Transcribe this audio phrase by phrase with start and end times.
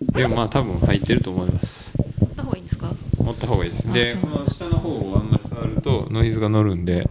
[0.00, 1.96] でもまあ多分入ってると思います。
[1.98, 2.92] 持った方がいいんですか？
[3.18, 3.92] 持った方がいいです。
[3.92, 7.08] でこの下の方をあんまり触るとノイズが乗るんで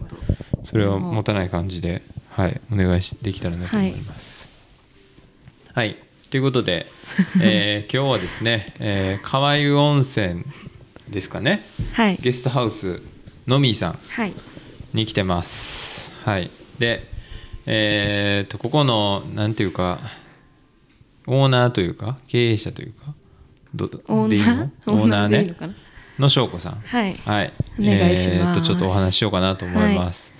[0.62, 4.48] それを持たない感じではいお願いしできたらなと思います。
[5.72, 5.96] はい、
[6.30, 6.86] ということで、
[7.40, 10.44] えー 今日はですね、えー、川湯温泉
[11.10, 11.66] ですかね？
[11.94, 12.18] はい。
[12.20, 13.02] ゲストハウス
[13.46, 14.32] のみーさんはい。
[14.92, 16.12] に来てます。
[16.24, 16.50] はい。
[16.78, 17.08] で
[17.66, 19.98] えーっとここのなんていうか
[21.26, 23.14] オーナーというか経営者というか
[23.74, 24.48] どオでいいの？
[24.48, 25.56] ーナーオーナーね。
[26.18, 26.74] の翔子さん。
[26.84, 27.14] はい。
[27.24, 27.52] はい。
[27.78, 28.38] お願いします。
[28.38, 30.32] えーっとちょっとお話ししようかなと思います。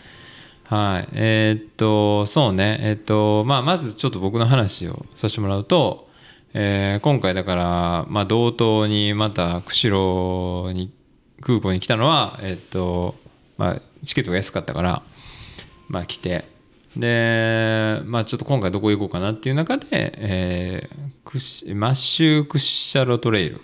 [0.65, 2.79] はい、えーっとそうね。
[2.81, 6.09] えーっとまあまずちょっと僕の話をさせてもらうと
[6.53, 10.93] えー今回だから、まあ、同等にまた釧路に
[11.41, 13.17] 空港に来たのは、えーっと
[13.59, 15.03] まあ、チケットが安かったから、
[15.89, 16.45] まあ、来て
[16.97, 23.61] で、まあ、ちょっと今回どこ行こうかなっていう中で、えークシマッシュクッシャロトレイル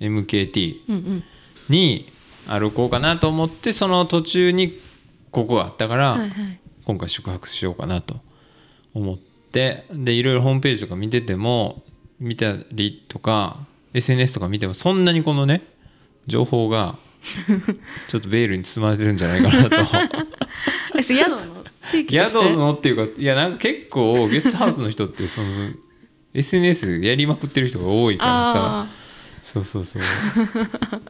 [0.00, 1.22] MKT
[1.70, 2.12] に
[2.46, 4.80] 歩こうかなと思ってその途中に
[5.30, 6.60] ここがあったから、はいはい。
[6.84, 8.16] 今回宿泊しようかなと
[8.94, 11.82] 思ってでいろいろホームページとか見てても
[12.18, 15.62] 見たりとか SNS とか見てもそんなにこのね
[16.26, 16.98] 情報が
[18.08, 21.02] ちょっとベールに包まれてるんじゃないかなと。
[21.02, 21.64] 宿の？
[21.88, 25.48] 地域と宿のっていうかいやなんか結構ゲストハウスの人ってその
[26.34, 28.52] SNS やりまくってる人が多いからさ。
[28.54, 28.88] あ
[29.40, 30.02] そうそうそう。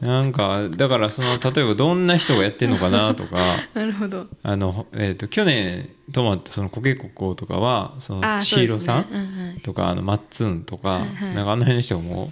[0.05, 3.55] なんかだからその例えばどんな人がやってんのかなとか。
[3.55, 4.27] あ なるほど。
[4.43, 9.33] あの、えー、と去年泊まったそのコケココとかはその千尋さんそうですね。
[9.33, 11.35] うんはいとかあのマッツンとか、はいはい。
[11.35, 12.31] なんかあの辺の人も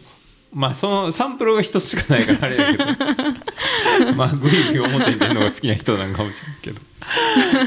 [0.51, 2.85] まあそのサンプルが一つしかないからあれやけど。
[4.15, 6.81] まあグイグイ表に出るのが好きな人なんかもしれんけど。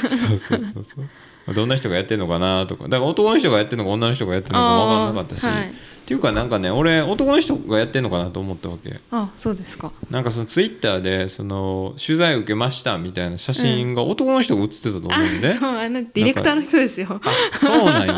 [0.08, 1.54] そうそうそうそう。
[1.54, 2.84] どんな人がやってんのかなとか。
[2.84, 5.70] だから男の人がやってんのか女の人がやってんのか分かんなかったし、はい。
[5.70, 5.72] っ
[6.10, 9.00] ていうかなんかね俺男の人がやってんのかなと思ったわけ。
[9.12, 9.92] あそうですか。
[10.10, 17.20] なんかそのツイッターでその取材受けましたみたいな写真が男の人が写ってたと思あうんで、そうあのディレクターの人ですよ。
[17.22, 18.14] あそうなんよ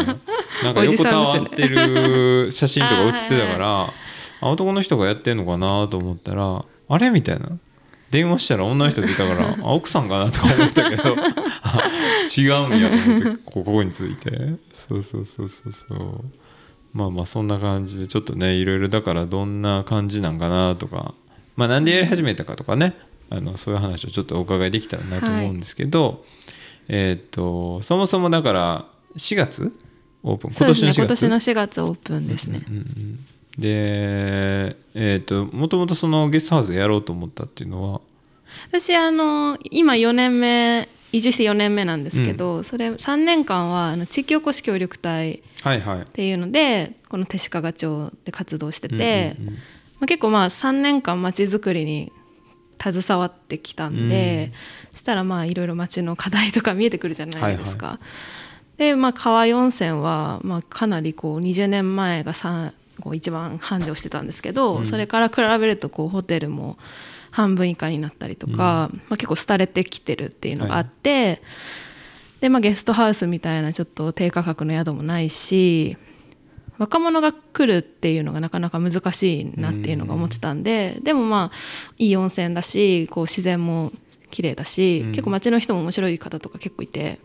[0.65, 3.93] なんか横たわってる写真とか写ってたかあら
[4.43, 7.59] あ男の人がやってんのかなと思ったらあれみたいな。
[8.11, 11.17] 電話したら女の人でいたから あ奥さんかなとか思ったけど
[11.63, 11.83] あ
[12.37, 14.31] 違うんやと思ってここについて。
[14.73, 16.25] そうそうそうそうそう。
[16.93, 21.15] まあまあそんな感じでちょっとねいろいろだからどんな感じなんかなとか。
[21.57, 22.95] まあなんでやり始めたかとかね。
[23.31, 26.23] あのそういう話をちょっとお伺いできたらなと思うんですけど、
[26.89, 28.87] えーっとそもそもだから
[29.17, 29.73] 4月
[30.23, 30.51] オープン。
[30.53, 30.89] そうですね。
[30.89, 32.63] 今今年の年の4月4月オープンですね。
[32.69, 33.25] うんうん
[33.59, 38.01] でえーっともともとそのゲストハウスでやろうと思ったっていうのは？
[38.69, 46.03] 私あの今4年目移住して4年目なんですけど、それ3年間はあの地域おこし協力隊はいはい。
[46.03, 49.55] っていうのでこの手鹿賀町で活動してて、うんうんうん。
[49.55, 49.61] ま
[50.03, 52.11] あ、結構まあ3年間まちづくりに
[52.83, 54.53] 携わってきたんで、
[54.93, 58.01] そしたらまあいろいろ町の課題とか見えてくるじゃないですか。
[58.79, 64.87] でまあ川湯温泉はまあかなりこう20年前がさこう一番繁盛してたんですけど、うん。
[64.87, 66.79] それから比べるとこうホテルも
[67.33, 71.43] 半分以下になったりとか、まあ、結構廃れてきてるっていうのがあって、
[72.41, 75.97] でまあ、ゲストハウスみたいなちょっと低価格の宿もないし
[76.79, 81.57] 若者が来るっていうのがなかなか難しいなっていうのが思ってたんで、でもまあ
[81.99, 83.93] いい温泉だしこう自然も
[84.31, 85.11] 綺麗だし、うん。
[85.11, 87.21] 結構街の人も面白い方とか結構いて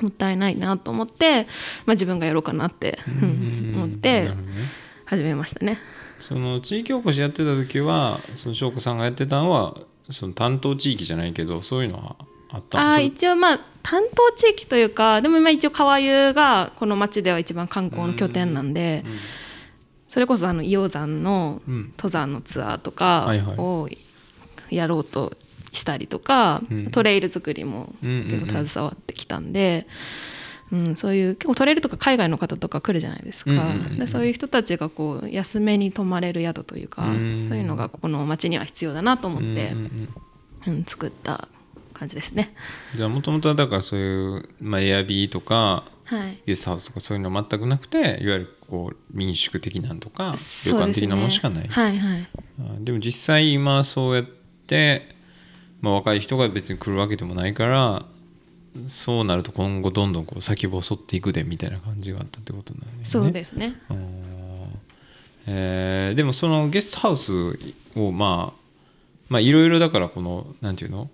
[0.00, 1.44] もったいないなと思って、
[1.84, 3.72] まあ、自分がやろうかなって、うん。
[3.76, 4.36] 思っなてね
[5.08, 5.78] 始めましたね。
[6.20, 9.74] その地域おこしやってた時はその翔子さんがやってたのは
[10.10, 12.16] その担当地域じゃないけどそういうのは
[12.50, 19.02] あった一応まあ担当地域というかでも今一応川湯がこの町では一番観光の拠点なんで、
[20.08, 21.92] それこそあの硫黄山のうん。
[21.96, 23.88] 登山のツアーとかを
[24.68, 25.38] やろうと
[25.72, 26.90] したりとか、うん。
[26.90, 28.40] トレイル作りもうんうんうん。
[28.40, 30.37] 結構携わってきたんで、うん
[30.96, 33.98] そういう結構トレイルとか海外の方とか来るじゃないですか、うんうんうんうん。
[33.98, 37.46] でそういう人たちがこう安めに泊まれる宿というか、うん。
[37.48, 39.54] そういうのがここの町には必要だなと思って、うん
[40.66, 40.84] うんうん。
[40.84, 41.48] 作った
[41.94, 42.54] 感じですね。
[42.92, 46.38] うんじゃあもともとはだからそういう、まあ、エアビーとかはい。
[46.46, 50.34] ゲストハウスとかそういうのは全くなくていわゆるこう民宿的なんとか
[50.64, 51.68] 旅館的なものしかない。
[51.68, 52.28] はいはい。
[52.60, 55.14] あでも実際今そうやって、
[55.82, 58.06] まあ、若い人が別に来るわけでもないから
[58.86, 63.24] そうなると今後どんどんこう先細っていくでみたいな感じがあったってことなんですね。
[63.24, 63.74] そうですね。
[65.46, 67.32] えーでもそのゲストハウス
[67.96, 68.60] をまあ
[69.28, 71.10] まあいろいろだからこのなんていうの？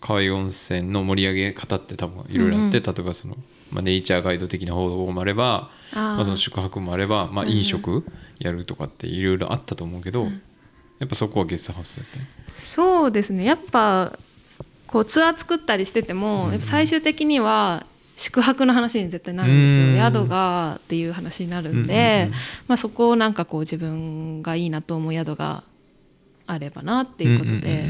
[0.00, 3.36] 川湯温泉の盛り上げ方って多分いろいろあって、うん例えばその
[3.70, 7.56] まあ、ネイチャーガイド的な方法もあればまあ、その宿泊もあれば、まあ、うんうん。
[7.56, 8.04] 飲食
[8.38, 10.30] やるとかっていろいろあったと思うけど、や
[11.06, 12.24] っぱそこはゲストハウスだったよ
[12.58, 13.44] そうですね。
[13.44, 14.18] やっぱ
[14.94, 16.52] こうツアー作ったりしてても、うん。
[16.52, 17.84] やっぱ最終的には
[18.16, 19.96] 宿泊の話に絶対なるんですよ、うん。
[19.96, 22.30] 宿がっていう話になるんで、
[22.68, 25.64] まあ、そこをなんかこう自分がいいなと思う宿が
[26.46, 27.88] あればなっていうことで、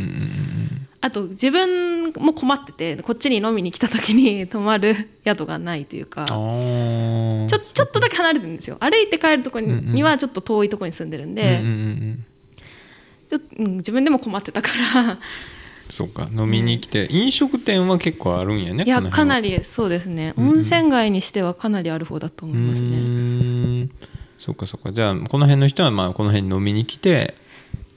[1.03, 8.79] あと自分も困っててこっちに飲みに来た時に 泊まる宿がないというかちょちょっとだけ離れてるんですよ。
[8.81, 11.61] 歩いて帰るとこに,、はちょっと遠いとこに住んでるんで、
[13.29, 15.19] ちょ自分でも困ってたから
[15.91, 20.49] そうか飲みに来て、飲食店は結構あるんやねいやかなりそうですね、うん。
[20.49, 22.97] うん温泉街にしてはかなりある方だと思いますうね。
[22.97, 23.91] ーん。
[24.39, 24.93] そうかそうか。
[24.93, 27.35] じゃあこの辺の人はまあこの辺に飲みに来て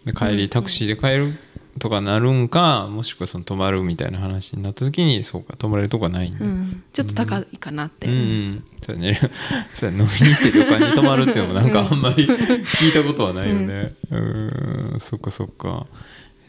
[0.06, 0.38] で帰うんうん。
[0.38, 1.34] りタクシーで帰る
[1.80, 8.14] とかなるんかもしくはその泊まるみたいな話になった時にそうか泊まれるとこはないんだ、うん、ちょっと高いかなって、うん。
[8.14, 9.20] うん、そうやね。
[9.74, 13.94] そうや飲みに行って旅館に泊まるっていうのもなんかあんまり 聞いたことはないよね。
[14.12, 14.98] うん。
[15.00, 15.86] そっかそっか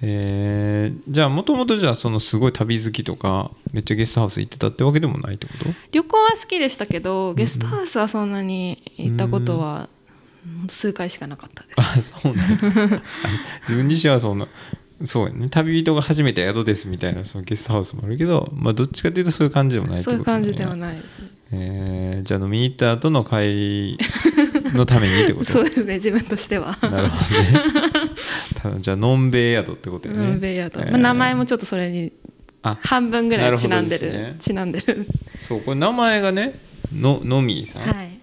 [0.00, 5.65] えー、じゃあもともとじゃあそのすごい旅好きとかめっちゃゲストハウス行ってたってわけでもないってこと？
[5.91, 9.89] 旅行は好きでしたけどゲストハウスはそんなに行ったことは、うん
[10.71, 11.62] 数回しかなかった
[11.97, 12.15] です。
[12.17, 13.03] あそうねあ
[13.69, 14.49] 自分自身はそんな
[15.05, 15.49] そうやね。
[15.50, 21.19] 旅人が初めて宿ですみたいなそのゲストハウスもあるけどまあどっちかっていうとそういう感じでもないってことそういう感じではない、ないです。
[21.21, 21.29] ね。
[21.50, 23.99] えー、じゃあ飲みに行った後の帰り
[24.75, 25.45] のためにってこと？
[25.53, 26.79] そうですね自分としては。
[26.81, 27.88] なるほどね
[28.81, 30.27] じゃあのんべい宿ってことやね。
[30.27, 30.91] ノンベイヤード、えー。
[30.91, 32.13] まあ、名前もちょっとそれに
[32.63, 34.13] あ半分ぐらいちなんでる。
[34.13, 35.07] ねちなんでる。
[35.41, 36.61] そうこれ名前がね
[36.93, 38.19] ののみーさん、はい。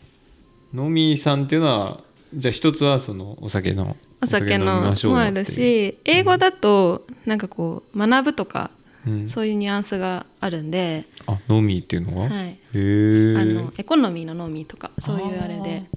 [0.73, 2.01] のみーさんっていうのは
[2.33, 8.71] じゃあ一つはそのお酒のお酒のもあるし英語だとなんかこう学ぶとか
[9.07, 15.87] うん、そういうニュアンスがあるんで、あのみーっていうのが、はい、へえあのエコノミーのノミーとかそういうあれで。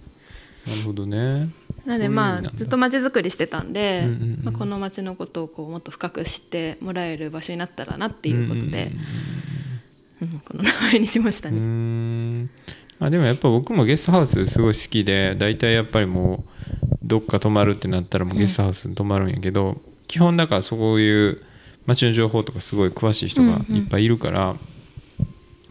[0.67, 1.49] なるほどね
[1.89, 4.41] なんでまあずっと街づくりしてたんで、うんうんうん。
[4.45, 8.93] まあ、この街のことをこうもっと深く知ってもらえる場所になったらなっていうことで、
[10.21, 11.63] うんこの名前にしましたうんうん。
[11.63, 12.43] うね。
[12.45, 12.51] ん
[13.01, 21.43] あでもやっぱ僕もゲストハウスすごい好きで大体やっぱりもうどっか泊まるってなったらもうゲストハウスに泊まるんやけど、基本だからそういう
[21.87, 24.55] 街の情報とかすごい詳しい人がいっぱいいるから、や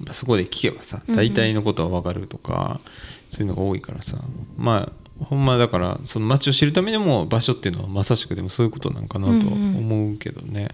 [0.03, 1.17] っぱそこで聞けばさうんうん。
[1.17, 2.79] 大体のことは分かるとか、
[3.29, 4.17] そういうのが多いからさ。
[4.57, 10.69] まあほんまだからその街を知るためにも場所っていうのはまさしくでもそういうことなんかなとは思うけどね、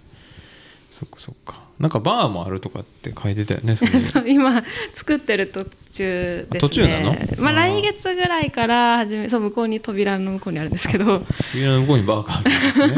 [0.90, 1.64] そっかそっか。
[1.78, 3.90] なんかバーもあるとかって書いてたよねそう
[4.30, 4.62] 今
[4.94, 6.58] 作ってる途中ですね。
[6.58, 7.16] あ途中なの？
[7.38, 11.24] まあ来月ぐらいから始めそう向こうに扉の向こうにあるんですけど。
[11.52, 12.94] 扉の向こうにバーがあるんですね。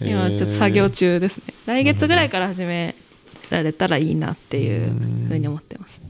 [0.10, 1.42] 今ちょっと作業中ですね。
[1.66, 2.94] 来月ぐらいから始め
[3.50, 4.92] られたらいいなっていう
[5.28, 6.00] ふうに思ってます。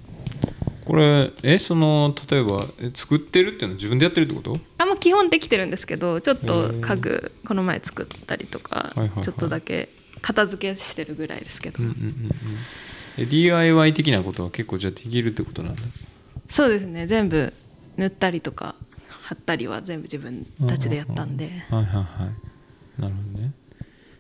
[0.85, 4.59] これえその例えばえ作ってるっていうのは自分でやってるってこと？
[4.79, 9.25] あもう基本できてるんですけどちょっと家具この前作ったりとか、はいはいはい。
[9.25, 9.89] ちょっとだけ
[10.21, 12.31] 片付けしてるぐらいですけど、うんうんうんうん。
[13.17, 15.83] え DIY 的なことは結構じゃあできるってことなんだ？
[16.49, 17.07] そうですね。
[17.07, 17.53] 全部
[17.97, 18.75] 塗ったりとか
[19.09, 22.03] 貼ったりは全部自分たちでやったんで、はいはいは
[22.99, 23.01] い。
[23.01, 23.53] なるほどね。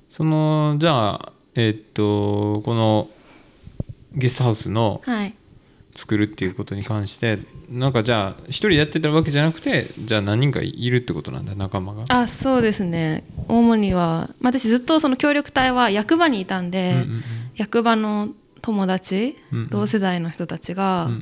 [0.08, 3.10] そのじゃあえーっとこの
[4.14, 5.34] ゲストハウスのはい
[5.94, 7.38] 作るっていうことに関して
[7.70, 12.04] なんかじゃあ一人でやってたわけじゃなくてじゃあ何人かいるってことなんだ仲間が。
[12.08, 13.24] あそうですね。
[13.48, 17.22] 主には、まあ、私ずっとその協力隊は役場にいたんで、うんうん
[17.56, 18.30] 役場の
[18.62, 19.68] 友達、うんうん。
[19.68, 21.20] 同世代の人たちが、うんうん。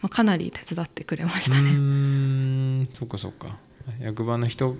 [0.00, 1.70] まあ、かなり手伝ってくれましうたね。
[1.70, 2.88] ーん。
[2.92, 3.58] そっかそっか。
[4.00, 4.76] 役場の人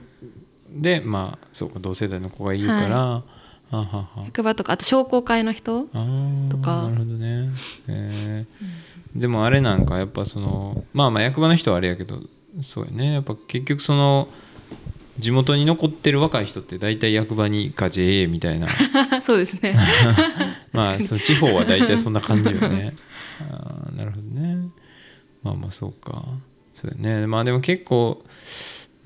[0.70, 3.24] でまあそうか同世代の子がいるから、は
[3.70, 4.08] あはは。
[4.24, 6.82] 役場とかあと商工会の人とか。
[6.82, 7.50] なるほどね、
[7.88, 9.20] えー。
[9.20, 12.20] でもあれなんかやっぱそのまあまあ役場の人はあれやけど
[12.62, 13.12] そうやね。
[13.14, 14.28] やっぱ結局その
[15.18, 18.68] 地元に残ってる若い人って大体役場にか JA みたいな。
[19.22, 19.76] そうですね。
[20.72, 22.94] まあその地方は大体そんな感じよね。
[23.50, 24.68] あーなるほどね。
[25.42, 26.24] まあまあそうか。
[26.74, 27.26] そうだね。
[27.26, 28.24] まあでも結構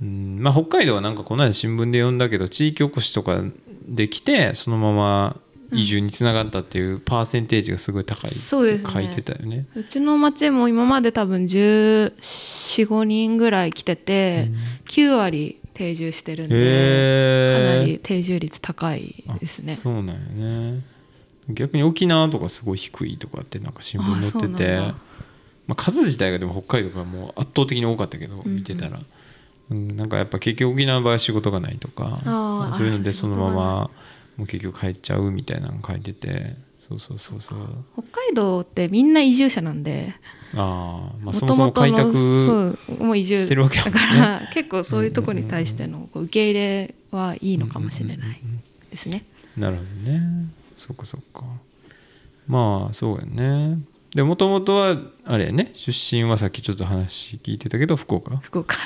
[0.03, 3.43] うんまあ北海道はなんかこの間新聞で読んだけど地域おこしとか
[3.89, 5.41] できてそのまま
[5.73, 9.67] 移住につながったっていうパーセンテージがすごい高いって書いてたよね。
[9.75, 14.51] うちの町も今まで多分1415人ぐらい来てて、
[14.87, 19.75] 9割定住してるんで、かなり定住率高いですね。
[19.77, 20.83] そうなんやね。
[21.49, 24.77] 逆に沖縄とかすごい低いとかってなんか新聞載ってて。
[24.77, 24.95] だ。
[25.67, 28.57] まあ、数自体がでも北海道がもう圧倒的に多かったけどんうん。
[28.57, 29.07] 見てたら、うん
[29.73, 33.91] なんかやっぱ結局沖縄の場合は仕事がないとかそういうのでそのまま
[34.37, 37.59] もう結局帰っちゃうみたいなの書いててそうそうそうそう。
[37.95, 40.15] 北海道ってみんな移住者なんで
[40.55, 49.25] ああまあそもそも開拓もう移住してるわけだから結構そういうところに対しての受け入れはいいのかもしれないうんうんうんうんですね。
[49.57, 50.21] なるほどね。
[50.77, 51.45] そっかそっか。
[52.47, 53.79] まあそうやね。
[54.15, 58.37] でもともとはあれやね出身はさっきちょっと話聞いてたけど福岡。
[58.39, 58.77] 福岡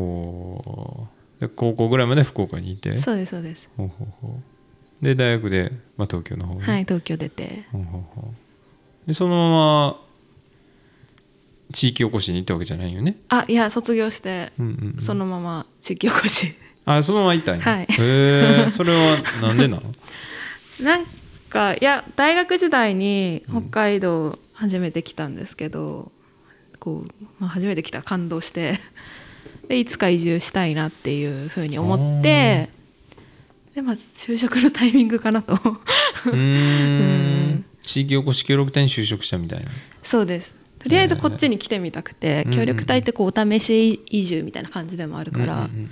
[0.00, 1.08] お
[1.40, 2.98] で高校ぐらいまで福岡にいて？
[2.98, 3.68] そうですそうです。
[3.76, 5.04] ほうほうほう。
[5.04, 6.62] で大学で、まあ、東京の方に？
[6.62, 7.66] はい東京出て。
[7.72, 9.06] ほうほうほう。
[9.06, 10.00] でそのまま
[11.72, 15.00] 地域おこしに行ったわけじゃないよね、あいや卒業してうんうんうん。
[15.00, 16.54] そのまま地域おこし。
[16.84, 17.86] あそのまま行ったんや、はい。
[17.88, 19.92] へえそれはなんでなの
[20.80, 21.06] なん
[21.50, 26.12] かいや大学時代に北海道初めて来たんですけど、
[26.78, 28.78] こう、まあ、初めて来たら感動して
[29.68, 32.70] でいつか移住したいなっていうふうに思って
[33.74, 35.54] でまあ就職のタイミングかなと。
[35.54, 37.50] うーうん。
[37.58, 39.70] ん地域おこし協力隊に就職したみたいな。
[40.02, 40.52] そうです。
[40.78, 42.52] とりあえずこっちに来てみたくて、うん。
[42.52, 45.90] 協力隊ってこうお試し移住みたいな感じでもあるから、うんうん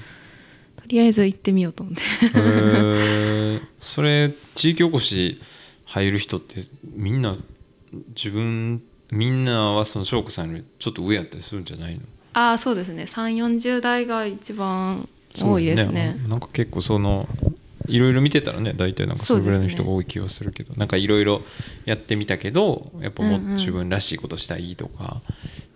[0.77, 2.03] とりあえず行ってみようと思って。
[2.37, 5.41] えそれ地域おこし
[5.87, 6.57] 入る人って
[6.93, 7.39] みんな
[8.15, 12.03] 自分みんなはその翔子さんよりちょっと上やったりするんじゃないの？
[12.35, 13.05] ああそうですね。
[13.05, 15.09] 3 4 0代が一番
[15.41, 16.17] 多いですね。
[16.21, 17.29] そうなんか結構その
[17.87, 21.43] いろいろ見てたらね大体なんかそれぐらいの人が多い気がするけど、なんかいろいろ
[21.85, 25.23] やってみたけどやっぱもっう自分らしいことしたいとか、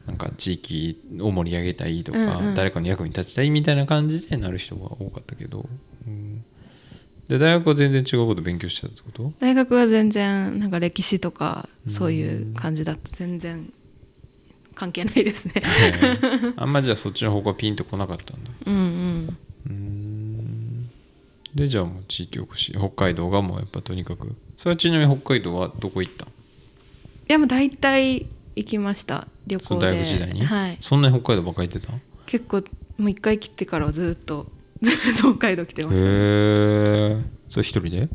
[0.06, 2.54] なんか地域を盛り上げたいとか、うんうん。
[2.54, 5.68] 誰かの役に立ちたいみたいな感じでなる人が多かったけど、
[6.06, 6.44] うん。
[7.28, 9.32] で大学は全然違うこと勉強してたってこと？
[9.38, 13.70] 大学は全然なんか歴史とかそういう感じだと全然
[14.78, 15.54] 関係ないですね。
[16.56, 18.50] あんまじゃあそっちの方向はピンとこなかったんだ。
[18.66, 19.36] うんうん。
[19.66, 20.90] うーん。
[21.54, 22.72] でじゃあもう地域おこし。
[22.78, 24.36] 北海道がもうやっぱとにかく。
[24.56, 26.32] それはちなみに北海道はどこ行ったんい
[27.26, 29.26] やもう大体行きました。
[29.48, 30.78] 旅その行で大学時代に、はい。
[30.80, 31.92] そんなに北海道ばっかり行ってた？
[32.26, 32.62] 結構
[32.98, 34.46] もう一回来てからはずっと
[34.80, 36.02] ずっと北海道来てました。
[36.04, 37.16] え
[37.48, 38.08] それ一人で？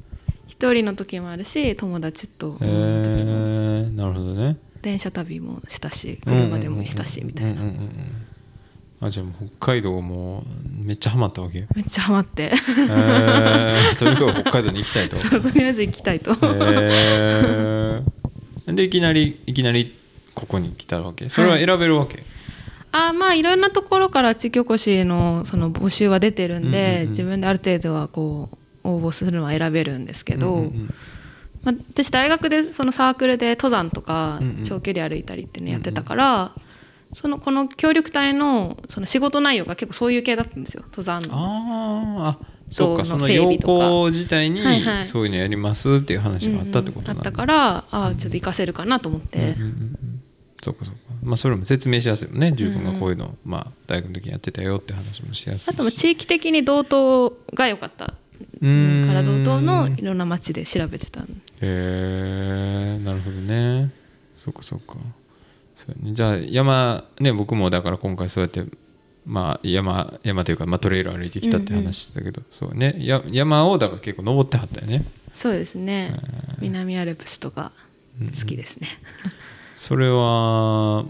[0.48, 2.58] 一人の時もあるし友達と。
[2.62, 7.62] えなるほどね電車旅もしたし車でもしたしみたいな。
[9.02, 11.60] あじゃあもう北海道もうめっちゃハマったわけ？
[11.60, 12.54] へめっちゃハマって。
[12.54, 15.18] えとにかく北海道に行きたいと。
[15.18, 16.32] そうとりあえず行きたいと。
[16.34, 16.38] へ
[18.68, 19.94] えでいきなりいきなり
[20.36, 21.28] ここに来たわけ？
[21.30, 22.24] それは選べるわけ、
[22.92, 27.10] あまあいろんなところから地域おこしのその募集は出てるんで、うんうんうん。
[27.10, 28.50] 自分である程度はこ
[28.86, 30.94] う応募するのは選べるんですけど、うんうん
[31.64, 34.64] まあ、私大学でそのサークルで登山とかうんうん。
[34.64, 36.56] 長距離歩いたりっていうのやってたから、
[37.14, 41.30] そのこの協力隊のその仕事内容が結構そういう系だったんですよ登山の。
[41.32, 44.62] あーあそうかその要項自体に
[45.06, 47.20] そういうのやりますっていう話があったってことなんだ、うんうん。
[47.20, 50.24] あったからああちょっと活かせるかなと思って、うんうんうんうん。
[50.64, 51.00] そうかそうか。
[51.22, 55.70] まあそれも説明しやすいよね自分がこういうの、まあ大学の時にやってたよって話もしやすいし。
[55.70, 58.16] あとも地域的に道東が良かった
[59.08, 61.30] から道東のいろんな町で調べてたんへ
[61.62, 63.92] えなるほどね。
[64.36, 64.96] そうかそうか。
[65.76, 66.14] そうやね。
[66.14, 68.66] じゃあ山ね僕もだから今回そうやって
[69.26, 72.96] まあ山山というか、まあ、トレイル歩いてきたって話してたけど、そうね。
[73.00, 75.06] や山をだから結構登ってはったよね。
[75.34, 76.16] そうですね。
[76.60, 77.72] 南アルプスとか
[78.22, 78.88] うん好きですね、
[79.74, 81.06] それは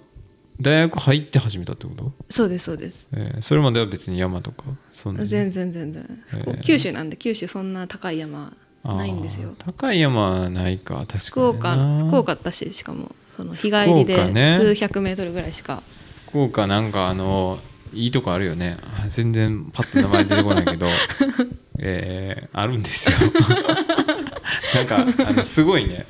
[0.61, 3.07] 大学入って始めたってこと、そうですそうです。
[3.13, 4.65] えーそれまでは別に山とか？
[4.91, 5.27] そんなに？
[5.27, 6.61] 全然全然、へー。
[6.61, 9.55] 九州なんで九州そんな高い山ないんですよ。
[9.57, 10.95] 高い山はないか。
[10.95, 14.15] 確かに福岡な福岡だししかもその日帰りで
[14.55, 15.81] 数百メートルぐらいしか、
[16.27, 17.59] 福岡なんかあの
[17.93, 18.77] いいとこあるよね。
[19.03, 20.87] あ全然パッと名前出てこないけど。
[21.79, 23.17] えーあるんですよ。
[24.75, 26.05] なんかあのすごいね。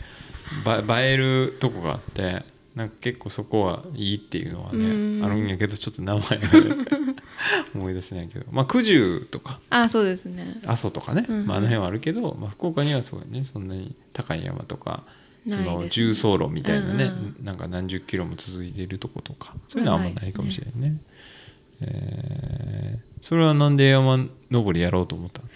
[0.64, 2.44] ば映えるとこがあって
[2.76, 5.20] なんか結構そこはいいっていうのはうん。
[5.20, 6.76] ねあるんやけどちょっと名前が
[7.76, 8.46] 思い出せないけど。
[8.52, 9.60] まあ九十とか。
[9.70, 10.60] あそうですね。
[10.66, 11.40] 阿蘇とかね、うん。
[11.42, 15.04] うんまあ、あの辺はあるけど、まあ、福岡にはそうやねそんなに高い山とか
[15.48, 20.98] その重走路みたいなね、うんなんか何十キロも続いているとことかそういうのはあんまないかもしれないね。
[21.82, 25.48] えーそれはなんで山登りやろうと思ったの？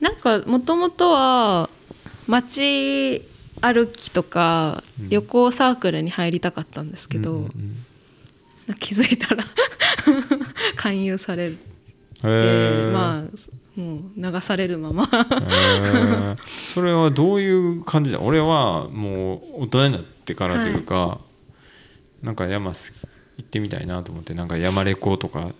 [0.00, 1.70] なんかもともとは
[2.26, 3.22] 街
[3.62, 5.08] 歩きとかうん。
[5.08, 7.44] 旅行サークルに入りたかったんですけど、うんうん
[8.68, 8.74] うん。
[8.74, 9.44] 気づいたら
[10.76, 11.58] 勧誘される。
[12.92, 15.08] まあもう流されるまま。
[16.46, 18.20] それはどういう感じだ？
[18.20, 21.20] 俺はもう大人になってからというか、
[22.22, 22.92] なんか山す
[23.38, 25.52] 行ってみたいなと思ってなんか山レコとか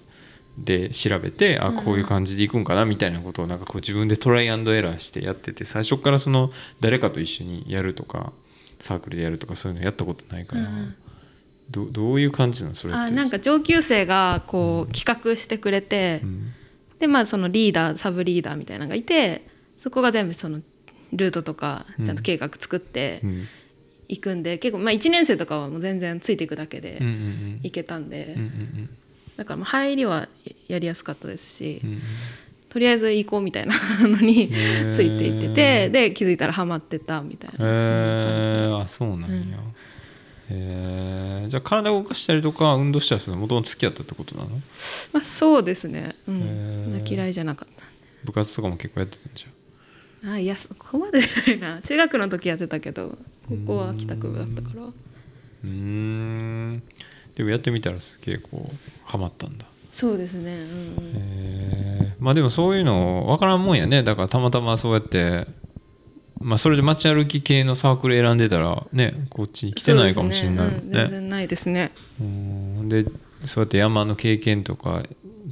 [0.59, 8.32] で調べてあこういう感じでいくんかなみたいなことをなんかこう自分でトライアンドエラーしてやってて最初からその誰かと一緒にやるとか
[8.78, 10.94] サークルでやるとかそういうのやったことないから、うん
[11.71, 12.75] どどういう感じなの？
[12.75, 13.00] それって。
[13.02, 16.52] あなんか上級生がこう企画してくれて、うん。
[16.99, 19.47] でまあそのリーダーサブリーダーみたいなのがいて
[19.78, 20.61] そこが全部その
[21.12, 23.47] ルートとかちゃんと計画作ってうん。
[24.09, 27.61] いくんで、結構まあ1年生とかはもう全然ついていくだけうんうんうでん。
[27.62, 28.90] いけたんで、うんうん
[29.42, 30.28] だからまあ入りは
[30.68, 32.02] やりやすかったですし、うんうん。
[32.68, 33.75] とりあえず行こうみたいな
[34.06, 34.49] のに
[34.92, 37.66] ついていっててで気づいたらハマってたみたいな。
[37.66, 39.58] へえあそうなんや、
[40.49, 44.50] へえじゃあ体動かしたりとか運動したりするのもともと好きだったってことなの？
[45.12, 47.75] まあ、そうですね、うへん、ー嫌いじゃなかっ
[48.25, 50.30] 部活とかも結構やってたんじゃん。
[50.30, 51.82] たあいやそこまでじゃないな。
[51.82, 53.18] 中学の時やってたけど
[53.49, 54.82] 高校は帰宅部だったから。
[54.84, 56.82] うーん。
[57.34, 59.66] でもやってみたらすげえこうハマったんだ。
[59.92, 60.52] そうですね。
[60.52, 60.66] うんうん。
[61.14, 64.02] へえまあでもそういうの分からんもんやね。
[64.02, 65.47] だからたまたまそうやって
[66.40, 70.88] まあそれで街歩き系のサークル選んでたらねこっちに来てないかもしれないもんそうですね。
[70.88, 70.92] うん。
[70.92, 71.92] 全ね然ないですね。
[72.21, 72.88] うん。
[72.88, 73.04] で
[73.44, 75.02] そうやって山の経験とか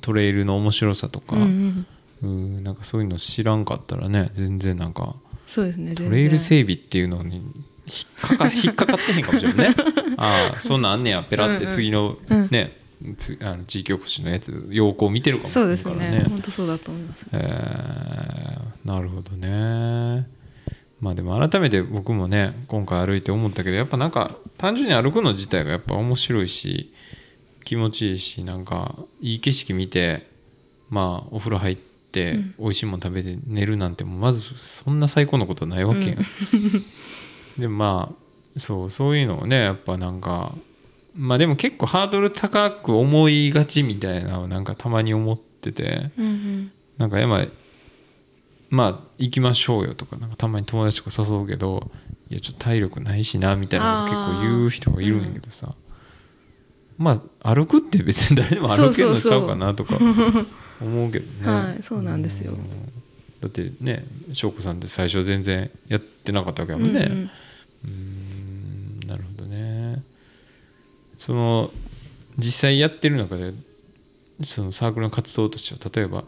[0.00, 1.86] トレイルの面白さとか、うんうん
[2.22, 2.26] う
[2.60, 2.64] ん。
[2.64, 5.16] なんかそういうの知らんかったらね全然なんか
[5.46, 9.76] そうですねトレイル整備っていうのに引っかか引っかかってへんかもしれないね。
[10.16, 12.48] ああそんなんあんねやペラって次のうん。
[12.50, 12.79] ね、つ
[13.40, 16.18] あの地域おこしのやつ要項見てるかもしそうですれないからね。
[16.24, 17.26] ね本当そうだと思います。
[17.32, 20.28] えーなるほどね。
[21.00, 26.92] まあでも改めて僕もね今回歩いて思ったけどやっぱなんか単純に歩くの自体がやっぱ面白いし
[27.64, 30.28] 気持ちいいしなんかいい景色見て
[30.90, 32.54] まあお風呂入ってうん。
[32.58, 36.26] 美味しいもの食べて寝るなんてまずそんな最高なことないわけやん、
[37.56, 40.56] でまあそうそういうのをねやっぱなんか
[41.14, 46.10] まあでも結構ハードル高く思いがちみたいなのをなんかたまに思ってて。
[46.18, 47.46] うんうんなんか山
[48.68, 51.90] まあ行きましょうよとかなんかたまに友達とか誘うけど
[52.28, 55.74] いやちょっと体力ないしなみたいなこと結構言う人がいるんやけどさ。
[56.98, 59.96] まあ歩くって別に誰でも歩けるのちゃうかなとか
[60.78, 61.50] 思うけどね。
[61.50, 62.52] はいそうなんですよ。
[62.52, 62.56] ん。
[63.40, 67.30] だってね翔子さんって最初全然やってなかったわけだもんね、うん。
[67.84, 68.29] うん
[71.20, 71.70] その
[72.38, 73.52] 実際やってる中で
[74.42, 76.24] そのサークルの活動としては例えば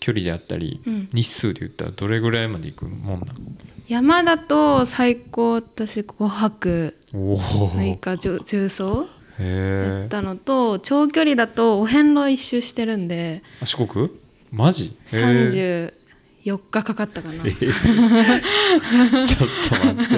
[0.00, 1.08] 距離であったり、うん。
[1.12, 3.26] 日数で言ったらどれぐらいまで行くもんな
[3.88, 7.38] 山だと最高私5泊のおお
[7.72, 8.82] 6日重重走
[9.38, 13.42] やったのと長距離だとお遍路一周してるんで。
[13.62, 14.08] 四国？
[14.50, 14.96] マジ？
[15.12, 15.92] へ
[16.44, 17.34] え34日かかったかな。
[17.34, 20.14] え ーちょっと待って。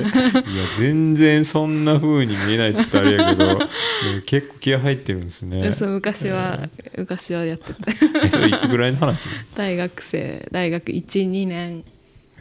[0.50, 3.44] いや全然そんな風に見えないっつったらあれやけど。
[3.50, 5.72] えー結構気合入ってるんですね。
[5.72, 7.92] そう昔は昔はやってた。
[8.26, 9.28] え それいつぐらいの話？
[9.54, 11.78] 大学生大学12年。
[11.80, 11.84] へ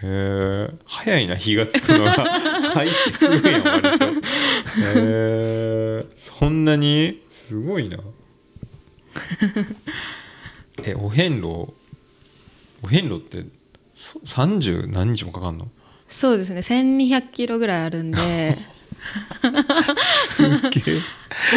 [0.04, 2.14] え早いな火がつくのが。
[2.74, 4.06] 入ってすぐやん割と。
[4.06, 4.12] へ
[4.78, 7.22] えそんなに？
[7.30, 7.98] すごいな。
[10.84, 11.74] えお遍路？
[12.82, 13.46] お遍路ってそ
[14.26, 15.68] 30何日もかかんの？
[16.10, 16.60] そうですね。
[16.60, 18.58] 1200キロぐらいあるんで。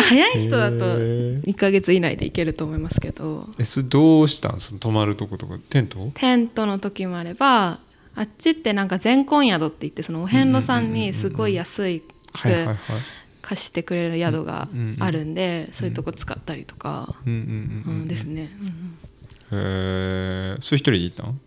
[0.09, 3.48] 早い人だとへー1ヶ月以内で行けると思いますけど。
[3.59, 4.61] えそれどうしたん？
[4.61, 5.59] その泊まるとことか？
[5.70, 6.11] テント？
[6.14, 7.80] テントの時もあれば
[8.14, 12.02] あっちってなんか全婚宿って言ってそのお遍路さんにすごい安い
[13.42, 17.42] 貸してくれる宿があるんでそういうとこ使ったりとか、うんうんう
[17.90, 18.04] うんうん。
[18.06, 20.52] ん、ですね、うんうん。
[20.52, 21.40] へえそれ一人で行ったん？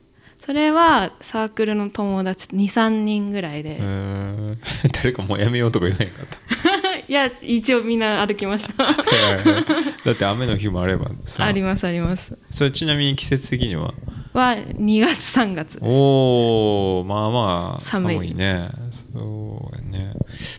[0.49, 3.77] それはサークルの友達23人ぐらいで、
[4.93, 6.97] 誰かもうやめようとか言わへんかった。
[7.07, 8.83] いや一応みんな歩きました。
[8.83, 11.43] だって雨の日もあればさ。
[11.43, 12.35] ありますあります。
[12.49, 13.93] それちなみに季節的には？
[14.33, 15.85] は2月3月です。
[15.85, 18.35] おおまあまあ寒い。
[18.35, 18.69] ね。
[19.13, 20.13] そうやね、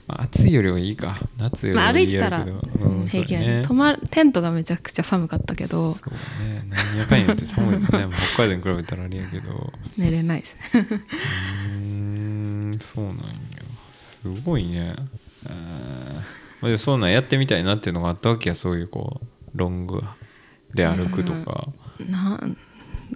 [0.09, 1.20] まあ、暑いよりはいいか。
[1.38, 3.62] 夏よりまあ、はいい歩いてたら、うけど、うん平気なんで、そうやね。
[3.66, 5.92] 泊まるテントがめちゃくちゃ寒かったけど。
[5.92, 6.64] そうね。
[6.68, 7.88] 何やかんやって寒い もんね
[8.35, 9.72] 北海道に比べたらあれやけど。
[9.96, 10.56] 寝れないです。
[10.56, 11.76] ねうー
[12.76, 13.22] んそうなんや。
[13.92, 14.96] すごいね。
[16.61, 17.20] まあそうなんや。
[17.20, 18.54] ってみたいなっていうのがあったわけや。
[18.54, 20.02] そういうこうロング
[20.74, 21.68] で歩くとか、
[22.09, 22.40] な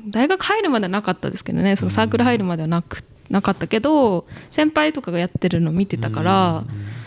[0.09, 1.77] 大学入るまではなかったですけどね。
[1.77, 7.05] そのサークル入るまではなくなかったけど先輩とかがやってるの見てたからうん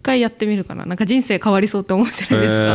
[0.00, 0.86] 一回やってみるかな。
[0.86, 2.66] なんか人生変わりそうって思うじゃないですか、え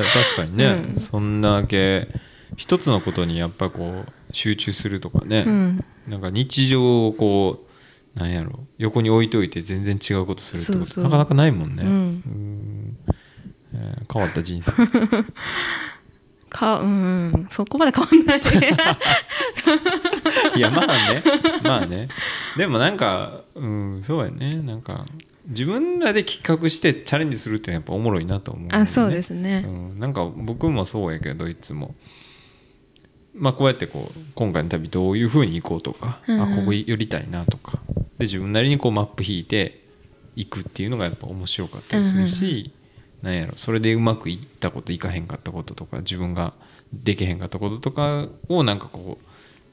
[0.00, 0.98] ー確かにね、うん。
[0.98, 2.08] そんだけ
[2.56, 7.66] 一つのことにやっぱこう集中するとかね、うん、なんか日常をこ
[8.16, 8.60] うなんやろ。
[8.78, 11.90] 横に置いといて全然違うことするってことなかなかないもんね、うん。
[11.90, 12.96] うん。
[13.74, 14.72] えー変わった人生
[16.52, 18.40] かうんそこまで変わんない
[20.54, 21.24] いやまあね。
[21.64, 22.08] まあね。
[22.56, 24.56] でもなんかうんそうやね。
[24.56, 25.06] なんか
[25.48, 31.94] 自分らで企画してチャレンジするってやっぱおもろいなと思う、ね、あそうですね、うん、なんか僕もそうやけどいつも。
[33.34, 36.42] まあこうやってこう今回の旅どういうふうに行こうとか、うんうん。
[36.52, 37.78] あここ寄りたいなとか。
[38.18, 39.80] で自分なりにこうマップ引いて
[40.36, 42.70] 行くっていうのがやっぱ面白かったりするし、
[43.22, 46.52] なんやろそれでうまくいったこといかへんかったこととか自分が
[46.92, 49.32] できへんかったこととかをなんかこう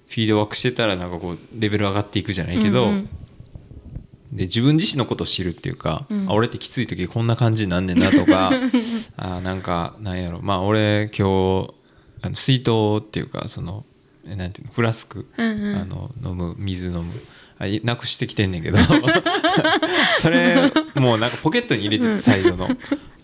[0.09, 3.09] フィードバックしてたらなんかこうレベル上がっていくじゃないけど、うんうん。
[4.31, 6.29] で自分自身のことを知るっていうか、うん。
[6.29, 8.51] あ俺ってきつい時こんな感じになんねんなとか
[9.17, 11.73] あなんかなんやろまあ俺今日
[12.21, 13.85] あの水筒っていうかその
[14.27, 15.75] えなんていうのフラスク、うんうん。
[15.75, 17.13] あの飲む水飲む
[17.59, 18.79] あいなくしてきてんねんけど。
[20.21, 22.69] それもうなんかポケットに入れててサイドの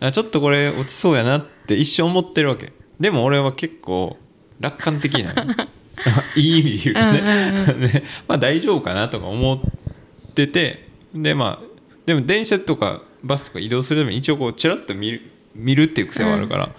[0.07, 2.73] あちょっとこれ落ちそうやなって一瞬思ってるわけ。
[2.99, 4.17] でも俺は結構
[4.59, 5.53] 楽観的なの
[6.35, 11.65] いい意味で言うとね,、うん ねまあ大丈夫かなとか思っててでまあ
[12.05, 15.21] でも電車とかバスとか移動するために一応こうチラッと見る
[15.55, 16.75] 見るっていう癖はあるから、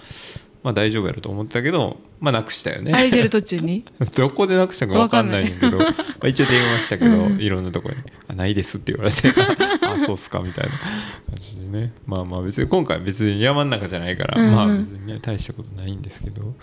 [0.67, 2.93] まあ大丈夫やろと思ってたけどまあなくしたよね。
[2.93, 3.85] 歩いてる途中に？
[4.17, 7.41] どこでなくしたか分かんないんだけどまあ一応電話したけど、うん。
[7.41, 7.95] いろんなとこに
[8.27, 9.29] 「あないです」って言われて
[9.87, 11.93] 「あそうっすか」みたいな感じでね。
[12.05, 14.55] まあまあ別に今回別に山の中じゃないから、うんうん。
[14.57, 16.57] まあ別にね大したことないんですけど。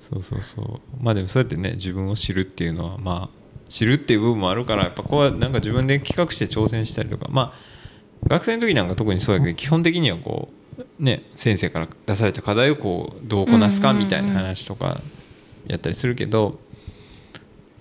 [0.00, 1.04] そうそうそう。
[1.04, 7.74] まあでもそうやってね自分を知るっていうのはまあ知るっていう部分もあるからやっぱこうなんか自分で企画して挑戦したりとかまあ
[8.26, 10.63] 学生の時なんか特にそうやけど基本的にはこう
[10.98, 15.00] ね先生から出された課題をこうどうこなすかみたいな話とか
[15.66, 16.58] やったりするけど、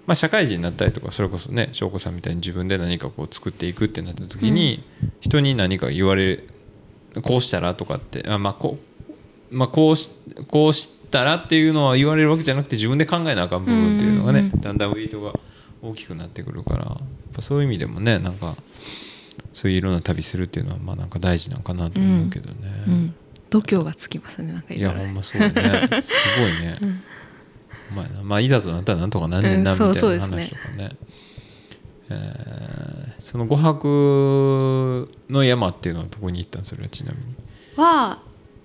[0.06, 4.84] まあ、社会人になったりとかそれこそね翔子さんみたいに自分で何かこう作っていくってなった時に、
[5.20, 6.50] 人に何か言われる
[7.22, 10.10] こうしたらとかってあ、まあこうまあ、こうし
[10.48, 15.34] こうしたらっていうのは言われるわけじゃなくて自分で考えなあかん部分っていうのがね、だんだんウェイトが
[15.84, 16.98] 大きくなってくるからやっ
[17.34, 18.56] ぱそういう意味でもねなんか
[19.54, 22.84] そういういろんな旅するっていうのはまあなんか大事なのかなと思うけどね。
[22.88, 23.16] うん。
[23.50, 26.02] 度胸がつきますねなんかいやほんまそうだね。
[26.02, 27.04] すごいね、 うん。
[27.96, 30.90] まあなまあいざとなったらなんとかなんねんなうんみたいそうな話とかね,、
[32.10, 37.36] えーその5泊の山っていうのはどこに行ったんそれはちなみに、
[37.78, 38.20] は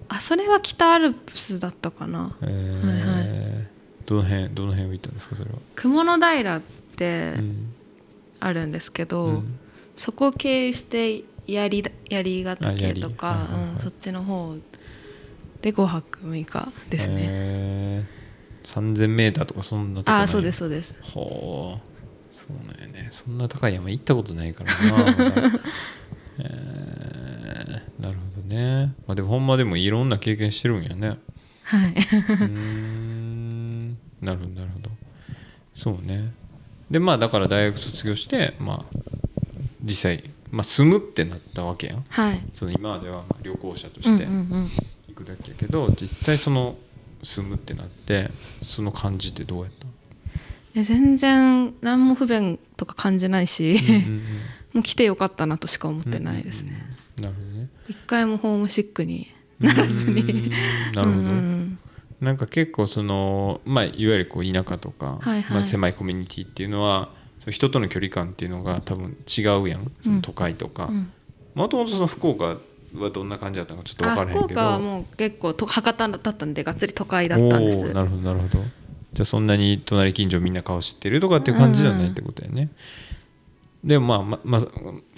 [0.09, 2.35] あそれは北アルプスだったかな。
[2.43, 3.69] えーはい。
[4.07, 6.63] どの辺どの辺を行ったんですかそれは、雲の平っ
[6.97, 7.75] てうん。
[8.41, 9.59] あるんですけど、うん
[9.99, 14.55] そこを経由して槍だ槍ヶあ岳槍とか、はいはいはいうんそっちの方
[15.61, 20.95] で5泊6日ですね、えー、3000メーターとかそんなとこああそうですそうです。
[21.03, 21.81] ほう
[22.31, 23.09] そうなんやね。
[23.11, 25.17] そんな高い山行ったことないからな、
[26.39, 28.03] えー。
[28.03, 31.19] なるほどね、まあ、でもほんまでもいろんな経験してるんやね。
[31.65, 33.89] はい、うーん。
[34.21, 34.91] なるほどなるほど。
[35.75, 36.33] そうね。
[36.91, 39.28] でまあだから大学卒業してまあ
[39.89, 42.05] 実際、まあ、住むってなったわけやん。
[42.09, 42.41] はい。
[42.55, 44.71] その今まではまあ旅行者とうんしてうんうん
[45.09, 46.77] 行くだけやけど、実際その
[47.23, 48.31] 住むってなって
[48.63, 49.87] その感じってどうやった？
[50.75, 54.23] え全然何も不便とか感じないし、うんうんうん。
[54.75, 56.87] もう来てよかったなとしか思ってないですね、
[57.19, 57.35] うんうんうん。
[57.35, 57.69] なるほどね。
[57.89, 60.51] 一回もホームシックにならずに。
[60.95, 61.79] なるほど、うん。
[62.21, 65.57] なんか結構その、まあ、いわゆるこう田舎とか、はいはい。
[65.59, 69.91] まあ、狭いコミュニティっていうのはそう人との距離感っていうのが多分違うやん。
[70.01, 70.87] その都会とか。
[70.87, 71.13] うん。
[71.55, 72.59] もともとその福岡
[72.95, 74.45] はどんな感じだったのかちょっと分あからへんけど。
[74.47, 77.85] 福岡はもう結構と博多だったんでがっつり都会だったんです。
[77.93, 78.65] なるほどなるほど。
[79.13, 82.69] じゃあそんなに隣近所みんな顔知ってるとかっていう感じじゃないってことやね、
[83.83, 84.63] でもまあままあ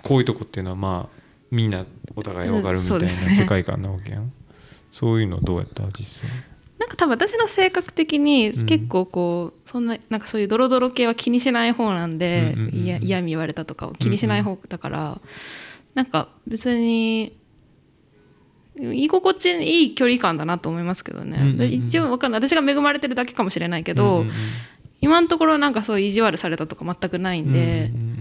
[0.03, 4.33] こういうとこっていうのはまあみんなお互い分かるみたいうな世界観なわけやん。
[4.93, 5.83] そういうのどうやった？
[5.89, 6.31] 実際
[6.81, 8.67] なんか多分私の性格的にうん。
[8.67, 15.21] 結構こう、そんななんかそういうドロドロ系は気にしない方なんで、うんうんうん嫌み言われたとかを気にしない方だから、
[15.95, 17.37] なんか別に
[18.77, 21.59] 居心地いい距離感だなと思いますけどね、うんうんうん。
[21.59, 22.41] で一応わかんない。
[22.41, 24.33] 私が恵まれてるだけかもしれないけど、うんうんうん。
[25.03, 28.21] 今のところなんかそういう意地悪されたとか全くないんで、うんうん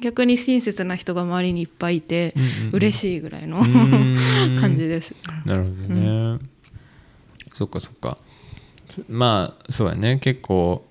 [0.00, 2.74] 逆に親切な人が周りにいっぱいいて、うんうんうん。
[2.74, 4.16] 嬉しいぐらいの、うん。
[4.60, 5.12] 感じです。
[5.44, 6.38] なるほどね、
[7.58, 8.18] そっかそっか。
[9.08, 10.18] まあそうやね。
[10.18, 10.86] 結構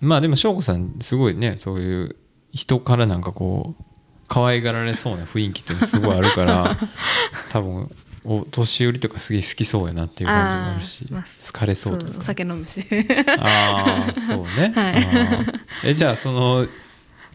[0.00, 1.56] まあでも翔子さんすごいね。
[1.58, 2.16] そういう
[2.52, 3.84] 人からなんかこう
[4.28, 6.78] 可愛がられそうな雰囲気ってすごいあるから
[7.50, 7.90] 多分
[8.24, 12.86] お年寄りとかすげえ好きそうやなっていう感じもあるし、あーまあ好かれそうとそうおか酒飲むし。
[13.40, 14.90] ああそうね、 は
[15.84, 15.88] い。
[15.90, 16.68] えじゃあその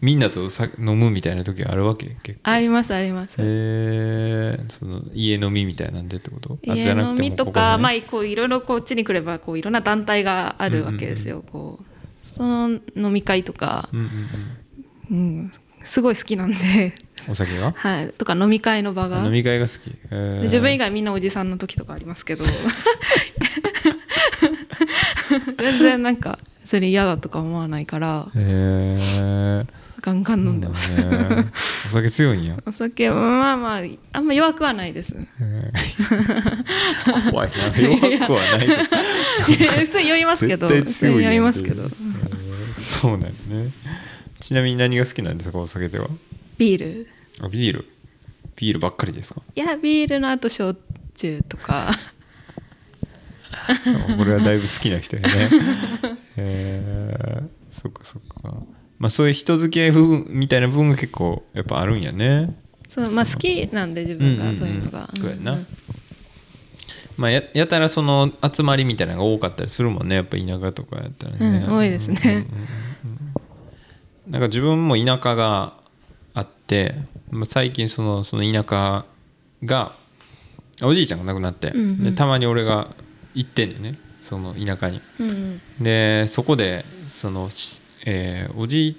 [0.00, 2.16] みんなとさ飲むみたいな時あるわけ？
[2.22, 2.50] 結構。
[2.50, 6.58] ありますあります、えー、その家飲みみたいなんでってこと？
[6.68, 11.84] あ家じゃなくても飲みとここでねかまあこういろいろこっちに来ればこういろんな団体があるわけですよ、こう。
[12.26, 14.08] その飲み会とか、うんうん
[15.10, 16.94] うん、すごい好きなんで、
[17.26, 17.72] うん、お酒が？
[17.76, 19.24] はい、とか飲み会の場が。
[19.24, 20.42] 飲み会が好き、えー。
[20.42, 22.44] 自分以外みんなおじさんの時とかありますけど。
[25.58, 28.30] 全然なんかそれ嫌だとか思わないから。
[28.36, 29.66] えー、
[30.00, 31.50] ガンガン飲んでます、ね
[31.88, 33.82] お酒強いんや、お酒まあまあ
[34.12, 35.14] あんま弱くはないです。
[35.40, 37.30] えー。
[37.30, 37.76] 怖いな。
[37.76, 38.68] 弱くはない
[39.86, 40.68] 普通に酔いますけど。
[40.68, 41.32] 絶対強いやん。
[41.32, 41.82] 普通に酔いますけど。
[41.82, 42.80] えー。
[43.00, 43.72] そうなんだね。
[44.40, 46.08] ちなみに何が好きなんですかお酒では？
[46.58, 47.08] ビール。
[47.40, 47.88] あビール？
[48.56, 49.42] ビールばっかりですか？
[49.54, 50.78] いやビールの後焼
[51.16, 51.90] 酎とか。
[54.16, 55.28] これはだいぶ好きな人やね。
[55.32, 58.62] へえそっかそっか
[58.98, 62.54] まあそういう人付き合い部分みたいな部分が結構やっぱあるんやね。
[62.88, 65.66] そうまあ好きなんで自分がそういうのが、そうやな、ん
[67.16, 70.16] まあややたらその集まりみたいなのが多かったりするもんね。
[70.16, 72.46] やっぱ田舎とかやったらね、うん多いですね。
[73.04, 73.28] うん
[74.28, 75.72] なんか自分も田舎が
[76.34, 76.96] あって、
[77.30, 79.06] まあ、最近そのその田舎
[79.64, 79.94] が
[80.82, 82.04] おじいちゃんが亡くなって、うんうん。
[82.04, 82.94] でたまに俺が
[83.34, 83.98] 行ってんね。
[84.22, 85.00] その田舎に。
[85.18, 85.60] うんうん。
[85.80, 88.96] でそこでその、しえーおじい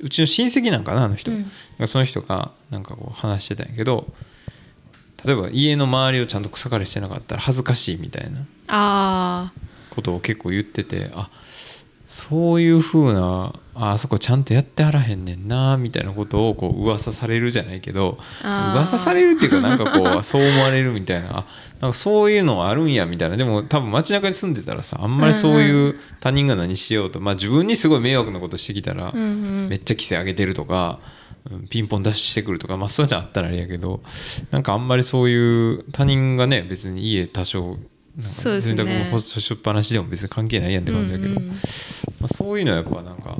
[0.00, 1.86] うちの親戚なんかなあの人、うん。
[1.86, 4.12] その人がなんかこう話してたんやけど
[5.24, 9.52] 例えば家の周りをちゃんと草刈りしてなかったら恥ずかしいみたいなあ
[9.90, 11.30] ことを結構言っててあ
[12.12, 21.46] そういう風なああそこちゃんとやってはらへんねんなみたいなことをこう噂されるじゃないけど噂されるっていうかなんかこう そう思われるみたいなあ
[21.80, 23.38] なんかそういうのあるんやみたいな。
[23.38, 29.68] でも多分街中に住んでたらさあんまりそういう他人が何しようと、まあ自分にすごい迷惑なことしてきたら、あうんうん。
[29.70, 30.98] めっちゃ規制上げてるとか、
[31.50, 34.00] うんピンポンダッシュしてくるとか、まあ、そういうのあったらあれやけど
[34.52, 37.78] なんかあんまりそういう他人がね別に家多少
[38.20, 38.76] そうですね。
[38.76, 41.48] 洗濯物干しっぱなしでも別に関係ないやんって感じだけど、うんうん。
[41.48, 41.56] ま
[42.24, 43.38] あ、そういうのはやっぱなんか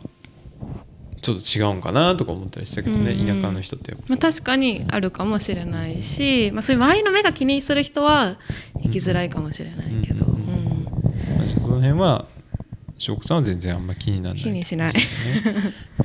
[1.21, 3.41] ちょっと違うんかなとか思ったりしたけどね、うんうん。
[3.41, 8.39] 田舎の人ってまあ、確かにあるかもしれないし、まあ、そういう周りの目が気にする人は
[8.83, 10.85] 生きづらいかもしれないけど、うんうん
[11.37, 12.27] まあじゃあその辺は
[12.99, 14.95] 翔子さんは全然あんま気にならない気にしない。
[14.95, 15.63] なる
[15.97, 16.05] ほ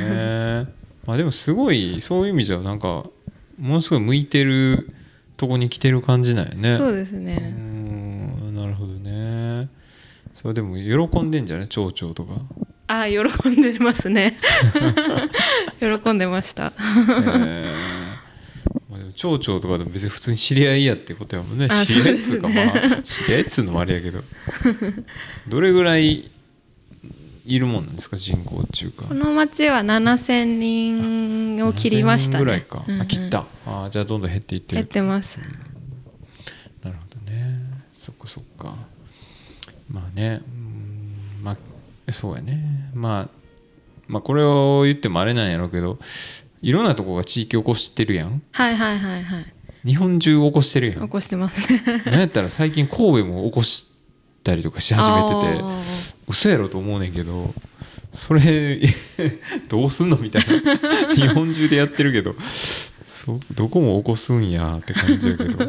[0.00, 0.66] どね。
[1.06, 3.04] まあでもすごいそういう意味じゃなんか
[3.58, 4.94] ものすごい向いてる
[5.36, 6.76] とこに来てる感じなんやね。
[6.76, 7.36] そうですね、ん。
[7.36, 7.73] なるほどね
[10.44, 11.68] それでも喜んでんじゃない？
[11.68, 12.42] 町長とか、
[12.86, 14.36] ああ喜んでますね。
[15.80, 16.74] 喜んでました。
[16.76, 17.72] えー。
[18.90, 21.68] まあ、でも町長とかでも別に普通に知り合いやってことやもんね。
[21.70, 24.22] あ知り合いっつうかまあ知り合いっつうのもあれやけど。
[25.48, 26.30] どれぐらい
[27.46, 28.18] いるもんなんですか？
[28.18, 29.06] 人口っていうか。
[29.06, 30.44] この町は7000
[31.56, 33.00] 人を切りました7000ねぐらいか、うんうん。
[33.00, 33.46] あ切った。
[33.66, 34.82] あじゃあどんどん減っていってる。
[34.82, 35.38] 減ってます。
[36.82, 37.60] なるほどね。
[37.94, 38.76] そっかそっか
[39.88, 40.42] まあね。
[40.46, 41.44] うん。
[41.44, 42.90] まあそうやね。
[42.94, 43.44] まあ
[44.06, 45.98] まあこれを言ってもあれなんやろうけど
[46.62, 48.42] いろんなとこが地域起こしてるやん。
[48.52, 49.54] はいはいはいはい。
[49.84, 51.02] 日本中起こしてるやん。
[51.02, 51.82] 起こしてますね。
[52.06, 53.92] なんやったら最近神戸も起こし
[54.42, 55.82] たりとかし始めててあ
[56.26, 57.52] 嘘やろと思うねんけど
[58.12, 58.80] それ
[59.68, 60.78] どうすんのみたいな。
[61.14, 62.34] 日本中でやってるけど
[63.04, 65.66] そどこも起こすんやって感じやけど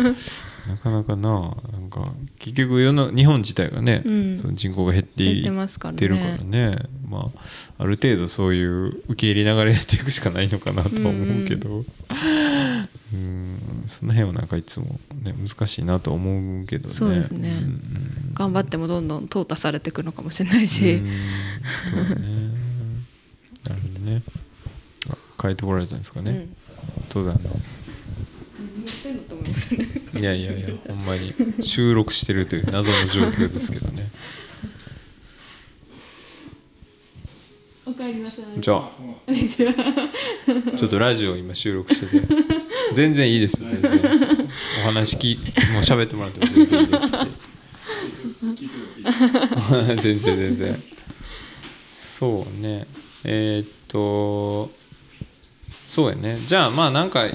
[0.67, 1.29] なかなかな
[1.71, 4.39] なんか結局世の日本自体がね、うん。
[4.39, 5.95] その人口が減ってい減ってますからね。
[5.97, 6.75] ってるからね。
[7.07, 11.85] まあある程度そういう受け入れながらやっていくしかないのかなとは思うけど。
[13.13, 13.59] うん。
[13.87, 16.93] その辺はなんかいつも、ね、難しいなと思うけどね。
[16.93, 17.59] そうですね。
[17.59, 18.33] ん。
[18.33, 21.01] 頑張ってもどんどん淘汰されていくのかもしれないし、
[23.67, 24.23] なるほどね。
[25.09, 26.55] あ変えてこられたんですかね、うん。
[27.09, 27.59] 登山の？
[30.19, 34.09] いやいやいやほんまに収録してるという謎の状況ですけどね。
[37.85, 38.45] おかえりなさい。
[38.59, 38.91] じゃあ。
[40.75, 42.27] ちょっとラジオ今収録してて。
[42.93, 43.61] 全然いいです。
[43.61, 44.01] よ全然。
[44.81, 45.37] お話き
[45.71, 47.11] もう喋ってもらっても全然いいですし。
[50.01, 50.83] 全然全然。
[51.89, 52.87] そうね。
[53.23, 54.71] えーっと
[55.85, 56.39] そうやね。
[56.47, 57.27] じゃあまあなんか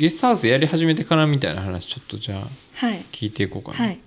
[0.00, 3.04] ゲストハウスやり始めてからみたいな話ちょっとじゃあはい。
[3.12, 3.98] 聞いていこうかな、はい。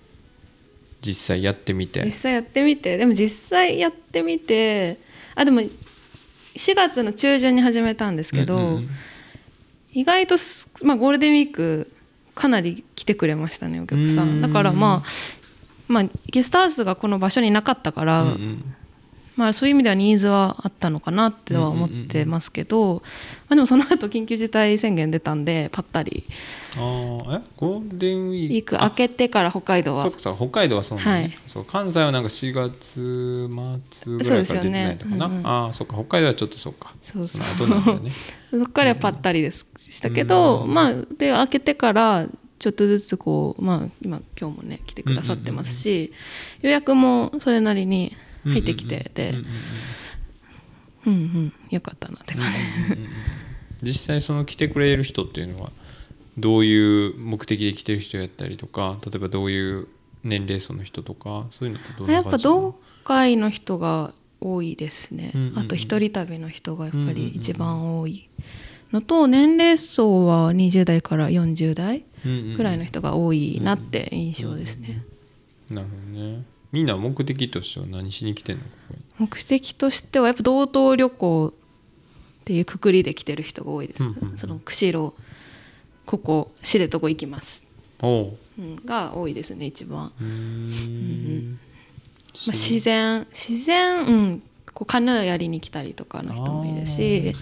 [1.05, 2.03] 実際やってみて。
[2.03, 2.97] 実際やってみて。
[2.97, 4.97] でも実際やってみて
[5.35, 5.69] あでも4
[6.73, 8.87] 月の中旬に始めたんですけど、うんうんうん。
[9.91, 11.91] 意外とす、まあ、ゴールデンウィーク
[12.33, 14.41] かなり来てくれましたねお客さうんん。
[14.41, 15.09] だからまあ
[15.87, 18.75] まあゲストハウスがこの場所になかったから、うんうん
[19.35, 23.01] まあそういう意味ではニーズはあったのかなっては思ってますけど、
[23.49, 26.25] まあ、でもその後緊急事態宣言出たんでぱったり。
[26.75, 27.41] ああえ？
[27.57, 28.77] ゴールデンウィーク？
[28.79, 30.03] 明けてから北海道は。
[30.03, 31.37] そっかそう北海道はそうなんだね、はい。
[31.47, 33.49] そう関西はなんか4月
[33.91, 35.47] 末ぐらいから出てないのかな、ねうんうん。
[35.47, 36.93] ああそっか北海道はちょっとそっか。
[37.01, 37.67] そうそう。
[37.67, 38.11] の後なんだよね。
[38.51, 40.73] そこからぱったりですしたけど、うん。
[40.73, 42.27] まあで開けてから
[42.59, 46.13] ちょっとずつこうまあ今今日もね来てくださってますし、
[46.61, 49.35] 予約もそれなりに入ってきてて、
[51.05, 51.53] うんうん。
[51.69, 52.51] よかったなって感
[53.81, 55.71] じ、実際その来てくれる人っていうのは
[56.37, 59.87] どういう目的で来てる人やったりとか例えばどういう
[60.23, 68.29] 年齢層の人とかそういうのってどんなやっぱ同会の人が多いですね、あと一人旅の人がやっぱり一番多い
[68.91, 72.03] のと年齢層は20代から40代
[72.57, 75.03] くらいの人が多いなって印象ですね、
[75.69, 76.43] なるほどね
[76.73, 78.63] みんな目的としては何しに来てんの？
[79.19, 84.37] 目的としてはやっぱ道東旅行っていうくくりで来てる人が多いです、うんうんうん。
[84.37, 85.13] その釧路
[86.05, 87.63] ここ知床行きます、
[88.01, 88.37] おう。
[88.59, 90.25] うん、が多いですね一番、うー。
[90.27, 91.59] ん
[92.33, 94.43] まあ、自然自然うん。
[94.73, 97.35] こうカヌーやりに来たりとかの人もいるし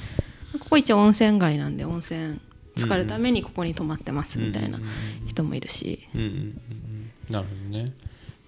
[0.60, 2.42] ここ一応温泉街なんで温泉
[2.76, 4.90] 浸かるためにここに泊まってますみたいなうんうん
[5.22, 5.28] うん。
[5.30, 7.34] 人もいるし、うんうんうんうん。
[7.34, 7.94] なるほどね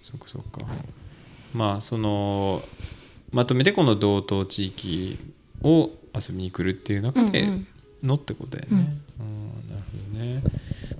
[0.03, 0.61] そっかそっか。
[1.53, 2.61] まあその
[3.31, 5.17] まとめてこの道東地域
[5.63, 7.67] を遊びに来るっていう中でうんうん。
[8.03, 9.69] のってことだよね、うん。
[9.69, 10.43] なるほどね、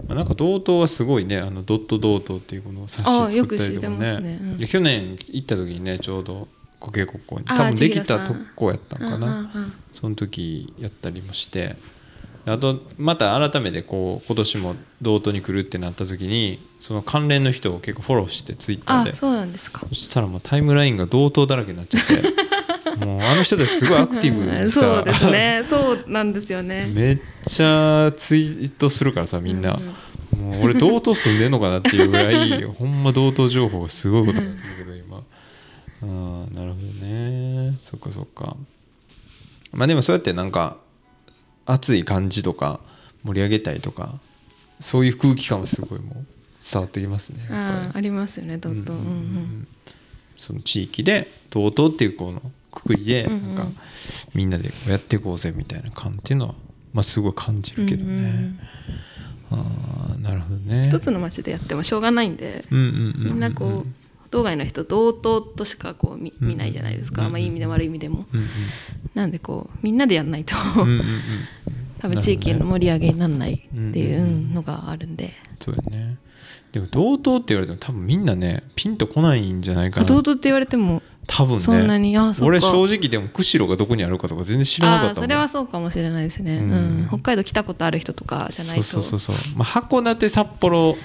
[0.07, 4.19] まあ、なんか道東はすごいねあのドット道東っていうこの冊子作ったりとかね。
[4.21, 4.39] ね。
[4.41, 4.57] うん。
[4.57, 6.47] で去年行った時にねちょうど
[6.79, 9.73] 苔国交に多分できたとこやったんかな、うんうんうん。
[9.93, 11.75] その時やったりもして
[12.45, 19.86] あとまた改めてこう今年も道東に来るってなった時にその関連の人を結構フォローしてツイッターであそうなんですか。
[19.88, 22.21] そしたらもうタイムラインが道東だらけになっちゃって
[23.06, 25.62] もうあの人たちすごいアクティブさ、そうですね。
[25.67, 26.86] そうなんですよね。
[26.93, 29.79] めっちゃツイートするからさみんな、
[30.38, 35.23] もう俺道東住んでんのかなっていうぐらい ほんま道東情報がすごいことになってるけど今。
[36.01, 37.75] うんなるほどね。
[37.79, 38.58] そっかそっか。
[39.71, 40.77] まあでもそうやってなんか
[41.65, 42.80] 熱い感じとか
[43.23, 44.19] 盛り上げたいとか
[44.80, 46.26] そういう空気感はすごいもう
[46.71, 49.08] 伝わってきますねああありますよねどんどん、うんん
[49.63, 49.67] う
[50.38, 53.56] その地域で道東っていうこのくくりでうんうん。
[53.56, 53.82] なんか
[54.34, 56.56] みんなでやっていこうぜみたいな感っていうのは
[56.91, 58.23] まあすごい感じるけどうんうん。
[58.23, 58.60] ね。
[59.52, 60.88] ああなるほどね。
[60.88, 64.02] 一つの町でやってもしょうがないんで、みんなこう
[64.34, 68.26] 道外の人道東としかこう見うん見ないじゃないですか、うんまあ、いい意味でも悪い意味でも。
[68.34, 68.48] うんうん。
[69.13, 71.02] なんでこうみんなでやんないと、うん
[72.00, 73.58] 多分地域の盛り上げにならないっ
[73.93, 76.17] ていうのがあるんで、そうやね。
[76.74, 80.06] でも道東って言われても多分みんなねピンとこないんじゃないかな。
[80.06, 81.62] 東って言われても多分ね。
[81.62, 85.12] そんなに、あそ俺正直でも釧路がどこにあるかとか全然知らなかったもん。
[85.12, 87.08] あそれはそうかもしれないですね、ううんん。
[87.08, 88.84] 北海道来たことある人とかじゃないと。
[88.84, 90.98] そうそうそうそう、まあ、函館札幌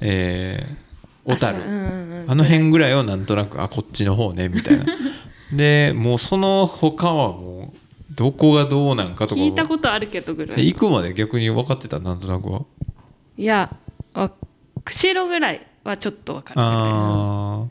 [0.00, 0.87] えー
[1.28, 1.58] 小樽。
[1.58, 2.30] ううんうんうん。
[2.30, 4.86] あの辺ぐらいはなんとなくあこっちの方ねみたいな。
[5.52, 10.60] でもうその他はもうどこがどうなんかとか聞いたことあるけどぐらい。
[10.60, 12.62] え行くまで逆に分かってたなんとなくは。
[13.36, 13.74] いや
[14.14, 14.30] あ
[14.84, 17.68] 釧路ぐらいはちょっとわかるあー、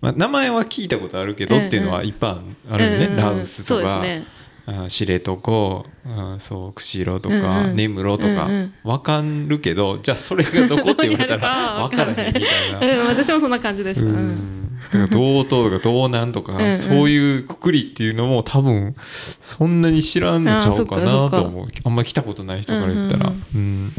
[0.00, 4.26] まあ、名前は聞いたことあるけどっていうのはいっぱいあるよね、うんうんラウスとか、そうですね。
[4.26, 4.39] あ
[4.88, 7.76] 知床、うん、そう釧路とうんか、うん。
[7.76, 8.74] 根室とか、うんうん。
[8.84, 13.02] 分かるけどじゃあそれがどこって言われたら 分からへんみたいな。
[13.02, 14.78] うん、私もそんな感じでした、ううん。
[15.10, 16.76] 道東とか道南とかうんうん。
[16.76, 21.68] そういうくくりっていうのも多分そんなに知らんのちゃうかなと思う。
[21.84, 23.32] あんま来たことない人から言ったら。
[23.54, 23.60] うん。
[23.60, 23.92] うん。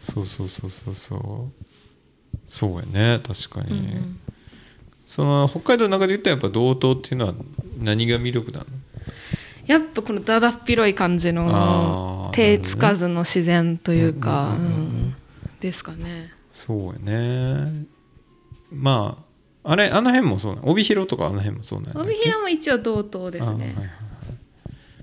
[0.00, 1.66] そうそうそうそうそう。
[2.46, 4.18] そうやね確かに、うんうん。
[5.06, 7.34] その北海道の中で言ったらやっぱ道東っていうのは
[7.78, 8.66] 何が魅力なの？
[9.66, 14.66] やっぱこのだだっ広い感じあのー手つかずの自然というか、うんうん。
[14.66, 15.16] うんうんうん。
[15.60, 16.32] ですかね。
[16.50, 17.86] そうやね。
[18.70, 19.24] ま
[19.64, 23.54] ああれあの辺もそう帯広とかあの辺もそうなんだ帯広も一応道東ですね。
[23.54, 23.86] あはいはいはい。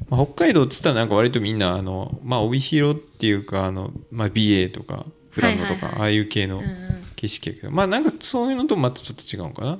[0.09, 6.01] まあ、北海道っつったらなんか割とみんなあの、まあ、帯広っていうかあの、まあ、美瑛とか富良野とか、はいはいはい。
[6.01, 7.03] ああいう系のうんうん。
[7.15, 9.79] 景色やけど、まあなんかそういうのとまたちょっと違うのかな？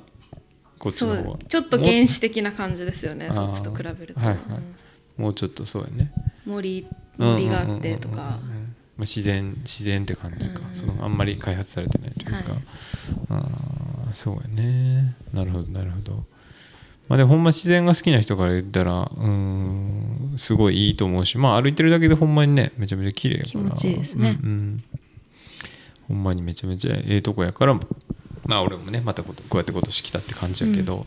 [0.84, 1.22] こっちの方は。
[1.24, 4.36] そうちょっと原始的な感じですよねもそっちと比べると、はいはい。
[4.36, 4.74] うん
[5.16, 6.12] もうちょっとそうやね。
[6.44, 8.40] 森森があってとか。
[8.98, 10.74] 自然自然って感じか、うんうん。
[10.74, 12.44] そのあんまり開発されてないというか、はい。
[13.30, 15.14] あーそうやね。
[15.32, 16.24] なるほどなるほど。
[17.08, 21.38] まあでもほんま自然が好きな人から言ったらうーんすごいいいと思うし。
[21.38, 23.50] まあ歩いてるだけでほんまにねめちゃめちゃ綺麗やから。
[23.50, 24.38] 気持ちいいですね。
[24.42, 24.84] うんうん。
[26.08, 27.78] ほんまにめちゃめちゃええとこやから
[28.46, 31.06] まあ俺もねまたこうやって今年来たって感じやけど、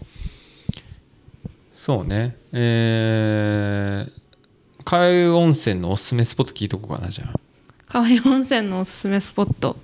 [1.74, 2.36] そうね。
[2.52, 7.40] えー、海湯温泉のおすすめスポット聞いとこうかなじゃあ。
[7.88, 9.78] 川湯温泉のおすすめスポット。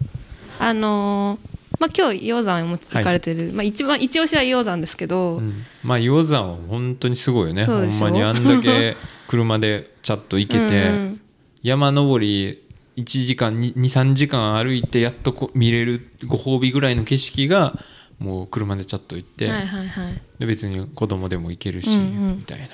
[0.60, 5.66] あのーまあ今日硫黄山も行かれてる、まあ一番一押しは硫黄山ですけど、うん。
[5.84, 7.66] まあ硫黄山は本当にすごいよね。
[7.66, 8.96] ほんまにあんだけ
[9.28, 11.22] 車でチャッと行けて、うんうん。
[11.62, 12.63] 山登り
[12.98, 17.80] 1時間23時間歩いてやっとこ見れるご褒美ぐらいの景色が
[18.20, 20.22] もう車でチャッと行って、はいはいはい。
[20.40, 22.38] で別に子供でも行けるし、うんうん。
[22.38, 22.68] みたいな。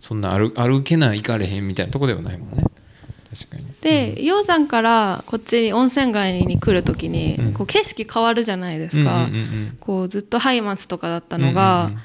[0.00, 2.64] そんな歩歩けない行かれへんみたいなとこではないもんね。
[3.30, 3.66] 確かに。
[3.80, 7.52] で硫黄山からこっちに温泉街に来る時に、うん。
[7.54, 11.98] こう景色変わるじゃないですか、うんうんうんこうずっと松明とかだったうんのが、うんうん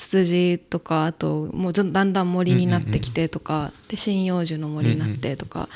[0.00, 5.68] ツツジとかあともうだんだん森になってきてとか、で針葉樹の森になってとか、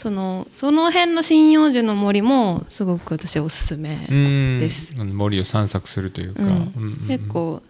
[0.00, 4.58] そのその辺の針葉樹の森もすごく私はおすすめ、うん。
[4.58, 4.94] です。
[4.98, 6.48] うん森を散策するというか、うん。
[6.48, 6.64] うんうん
[7.02, 7.06] うん。
[7.06, 7.62] 結構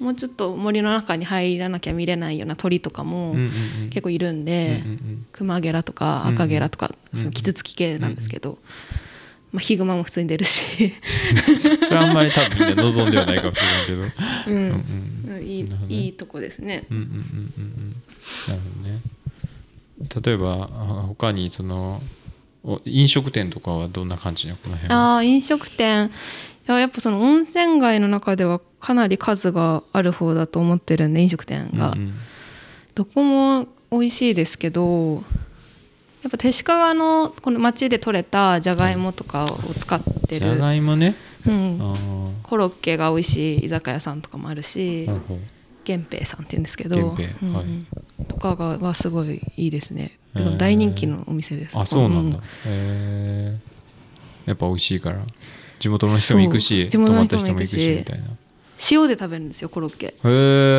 [0.00, 3.44] もうちょっと森の中に入らなきゃ見れないような鳥とかもうんうん
[3.82, 3.90] うん。
[3.90, 8.58] 結構いるんで、うんうんクマゲラとかうん赤ゲラとか、うんそのキツツキ系なんですけど、
[9.52, 10.88] まあ、ヒグマも普通に出るし、う
[11.76, 13.98] んそれはあんまり多分みんな望んではないかもしれないけど。
[14.46, 14.56] うん。
[15.26, 15.42] うんうん。
[15.46, 16.86] いいいいとこですね。
[16.90, 17.96] うんうんうんうんうん。
[18.48, 18.98] なるほどね
[19.98, 22.02] 例えばあ他にその
[22.64, 25.18] お飲食店とかはどんな感じなのこの辺は？
[25.18, 26.10] あー飲食店。
[26.66, 32.14] いややっぱその温泉街の中ではかなり数がある方だと思ってるんで飲食店が、うんうん。
[32.94, 35.16] どこも美味しいですけど
[36.22, 41.16] やっぱ手鹿のこの町で採れたじゃがいもとかを使ってじゃる、がいもね。
[41.46, 45.06] うん、あコロッケが美味しい居酒屋さんとかもあるし。
[45.08, 45.38] あほ
[45.86, 47.54] 源平さんって言うんですけど源平うんうん。
[47.54, 47.66] はい
[48.28, 50.18] とかがはすごいいいですね。
[50.58, 51.78] 大人気のお店です。
[51.78, 52.40] あそうなんだ、ん。
[52.40, 53.58] へえ
[54.46, 55.24] やっぱ美味しいから。
[55.78, 56.90] 地元の人も行くしそう。
[56.90, 58.26] 地元の泊まった人も行くしみたいな。
[58.90, 60.06] 塩で食べるんですよコロッケ。
[60.06, 60.12] へ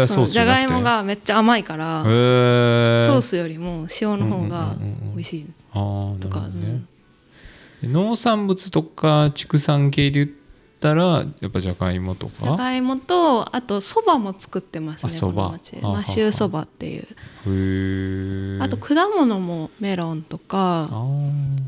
[0.03, 6.47] えソースじゃがいもがめっちゃ甘いからへえソースよりも塩の方がうんうんうんうん美味しいああなとか、ね。
[6.47, 6.88] うん、
[7.82, 10.38] で農産物とか畜産系で言っ
[10.86, 12.33] たらやっぱじゃがいもとか？
[12.41, 15.75] じゃがいもとあとそばも作ってますねあこの町。
[15.77, 17.03] はあはあマシューそばっていう。
[17.03, 20.89] へえあと果物もメロンとか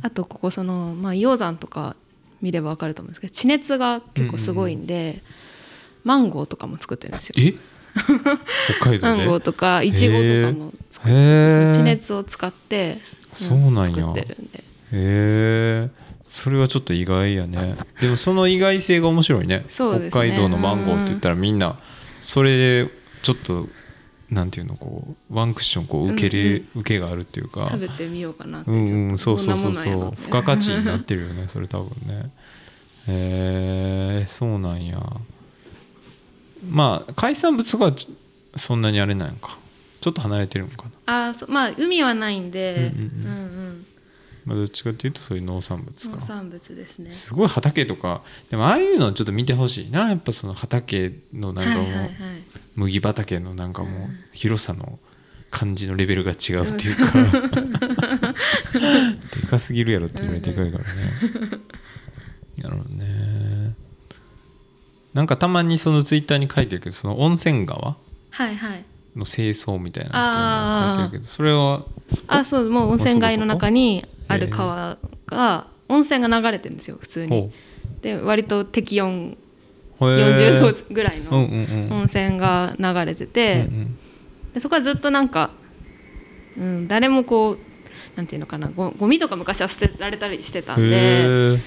[0.03, 1.95] あとここそのまあ硫黄山とか
[2.41, 5.23] 見ればわかると思うんですけど地熱が結構すごいんで、
[6.03, 7.35] マンゴーとかも作ってるんですよ。
[7.37, 7.55] え？
[8.79, 12.99] 北海マンゴーとかイチゴとかも作ってへえ地熱を使って、
[13.33, 13.85] そうなんや。
[13.87, 14.59] 作ってるんで。
[14.59, 15.89] へえ
[16.29, 17.75] それはちょっと意外やね。
[18.01, 19.59] でもその意外性が面白いね。
[19.59, 19.65] ね。
[19.67, 21.79] 北海道のマンゴーって言ったらみんな
[22.19, 22.91] それで
[23.23, 23.67] ちょっと
[24.29, 27.69] なんていうのこうワンクッションこう受けれ、うん受けがあるっていうか。
[27.71, 29.73] 食べてみようかなってうんうんそうそうそう。
[29.73, 32.31] そう付加価値になってるよねそれ多分ね。
[33.07, 35.01] へえそうなんや。
[36.69, 37.93] まあ海産物が
[38.55, 39.57] そんなにあれなんか。
[39.99, 43.25] ちょっと離れてるのかな、あそまあ海はないんで、うんうん。
[43.25, 43.86] うんうん
[44.47, 46.15] まあ、どっちかっていうとそういう農産物か。
[46.15, 47.11] 農産物ですね。
[47.11, 50.07] すごい畑とかでもああいうのちょっと見てほしいな。
[50.09, 52.11] やっぱその畑のなんかもう、はいはいはい
[52.75, 54.99] 麦畑のなんかもう広さの
[55.49, 57.11] 感じのレベルが違うっていうか。
[59.41, 61.11] でかすぎるやろっていうぐらいでかいからね。
[62.59, 63.73] なるほどね。
[65.13, 67.97] なんかたまにそのツイッターに書いてるけどその温泉川？
[68.29, 68.85] はいはい
[69.17, 71.85] の清掃みたいなのが書いてるけどそれは
[72.27, 77.29] あそうもう温泉街の中にある川が温泉が流れてるんですよ普通に。
[77.29, 77.51] ほ
[78.01, 79.37] で割と適温
[79.99, 80.59] うへー。
[80.59, 81.25] 40度ぐらいうん
[81.89, 83.97] の温泉が流れてて、うん
[84.53, 85.51] でそこはずっとなんか、
[86.57, 87.57] うん、誰もこう
[88.17, 91.59] なんていうのかなごゴミとか昔は捨てられたりしてたうんんで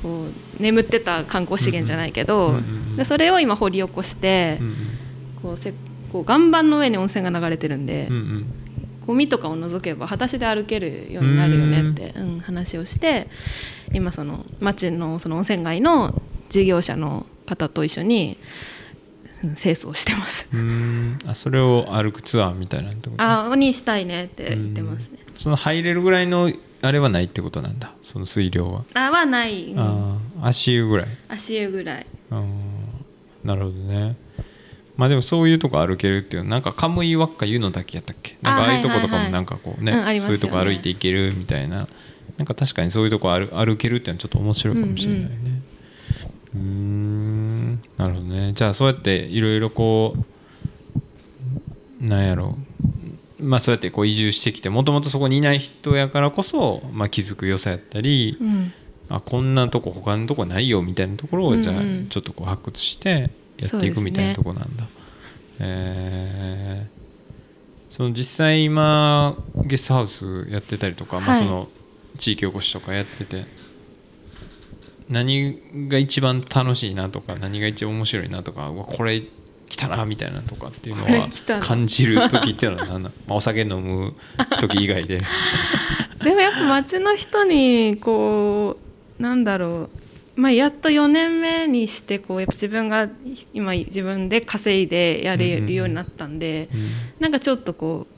[0.00, 0.26] こ
[0.58, 2.54] う眠ってた観光資源じゃないけど、
[2.96, 4.74] でそれを今掘り起こして、うん
[5.42, 5.74] こうせ
[6.12, 8.46] こう岩盤の上に温泉が流れてるんで、うんうん。
[9.06, 13.28] ゴミとかを除けば裸足で歩けるようになるよねって、うん、話をして
[13.92, 18.36] 今その町のその温泉街の事業者の方と一緒に
[19.44, 20.48] うん清掃してます。
[21.24, 25.18] あそれを歩くツアーみたいなってことあにしたいねって言ってますね。
[25.36, 26.50] その入れるぐらいの
[26.82, 27.92] あれはないってことなんだ？
[28.02, 31.08] その水量は、あはない、うんああ足湯ぐらい。
[31.28, 32.06] 足湯ぐらい。
[32.30, 32.44] あー
[33.44, 34.16] なるほどね
[34.96, 38.36] まあでもそういうとこ歩けるっていうなんかカムイワッカ湯の滝やったっけ？
[38.42, 41.88] なんかああいうとことかもなんかこうね,、そういうとこ歩いていけるみたいな。
[42.38, 45.28] なんか確かにそういうとこ歩歩けるっていうのはちょっと面白いかもしれないね。
[46.54, 47.72] うーん。
[47.96, 48.52] なるほどね。
[48.52, 50.16] じゃあそうやっていろいろこ
[52.00, 52.58] うなんやろ。
[53.40, 58.72] うまあそうやってこう移住してきてもともとそこにいない人やからこそ、まあ、気づく良さやったり、うん。
[59.08, 62.08] あこんなとこ他のとこないよみたいなところをじゃあうんうん。
[62.08, 64.86] ちょっとこう発掘してやっていくみたいなとこなんだ、
[65.60, 66.86] え
[67.88, 71.38] その実際今ゲストハウスやってたりとか、まあ、はい。
[71.40, 71.68] その
[72.18, 73.46] 地域おこしとかやってて
[75.08, 79.22] 何が一番楽しいなとか何が一番面白いなとかうわこれ
[79.68, 81.28] 来たなみたいなとかっていうのは
[81.60, 84.14] 感じる時っていうのは何なの、 まあ、お酒飲む
[84.60, 85.22] 時以外で。
[86.22, 88.78] でもやっぱ町の人にこ
[89.18, 89.90] うなんだろう、
[90.36, 93.08] まあ、やっと4年目にしてこうやっぱ自分が
[93.54, 96.90] 今自分で稼いでやれるようになったんで、うん。
[97.20, 98.14] なんかちょっとこう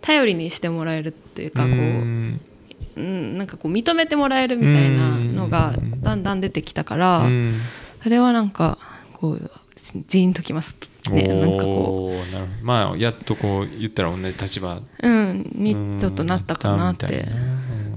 [0.00, 2.40] 頼りにしてもらえるっていうかこう、うん。
[2.96, 7.60] うん、なんかこう認めてもらえるみたいなのがうんだんだん出てきたから、うん。
[8.02, 8.78] それはなんか
[9.14, 9.50] こう
[10.06, 10.76] ジーンときます
[11.10, 12.64] ねなんかこおーなるほど。
[12.64, 17.26] まあやっとこう言ったら同じ立場う、うん、にちょっとなったかなって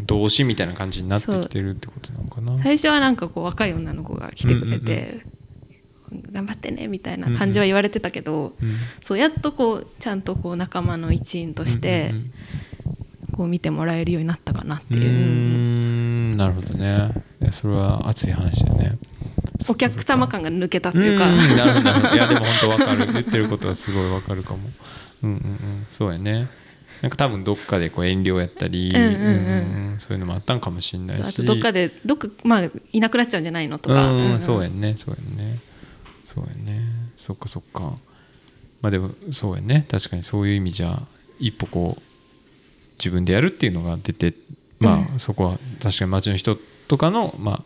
[0.04, 2.64] うんなったみたいなうん同志みたいな感じになってきてるってことなのかな？
[2.64, 5.26] 最初はなんかこう若い女の子が来てくれて、
[6.32, 8.76] 頑張ってねみたいな感じは言われてたけど、うん。
[9.02, 12.32] そうやっとこうちゃんとこう仲間の一員としてうんうん
[13.34, 14.98] こう見てもらえるようになったかなってう。
[15.00, 16.38] んうう、ん。
[16.38, 17.10] なるほどね。
[17.52, 18.92] それは熱い話だね。
[19.68, 22.16] お客様感が抜けたっていうか、んなるほどなるほど。
[22.16, 23.12] いやでも本当わかる。
[23.12, 24.70] 言ってることはすごいわかるかも。
[25.24, 25.86] うんうんうん。
[25.90, 26.48] そうやね
[27.04, 29.14] なんか多分どっかでこう遠慮やったり、うんうんうん。
[29.14, 31.46] うんそういうのもあったんかもしれないし。
[31.46, 34.96] どっかでどっかまあいなくなっちゃうんじゃないのとか、うん、んんそうやんね。
[34.96, 35.60] そうやんね。
[36.24, 36.82] そうやんね。
[37.18, 37.94] そっかそっか。
[38.82, 39.86] まあでもそうやね。
[39.92, 41.04] 確かにそういう意味じゃ
[41.40, 42.02] 一歩こう
[42.98, 44.34] 自分でやるっていうのが出て
[44.80, 45.20] まあ、うん。
[45.20, 47.64] そこは確かに町の人とかのまあ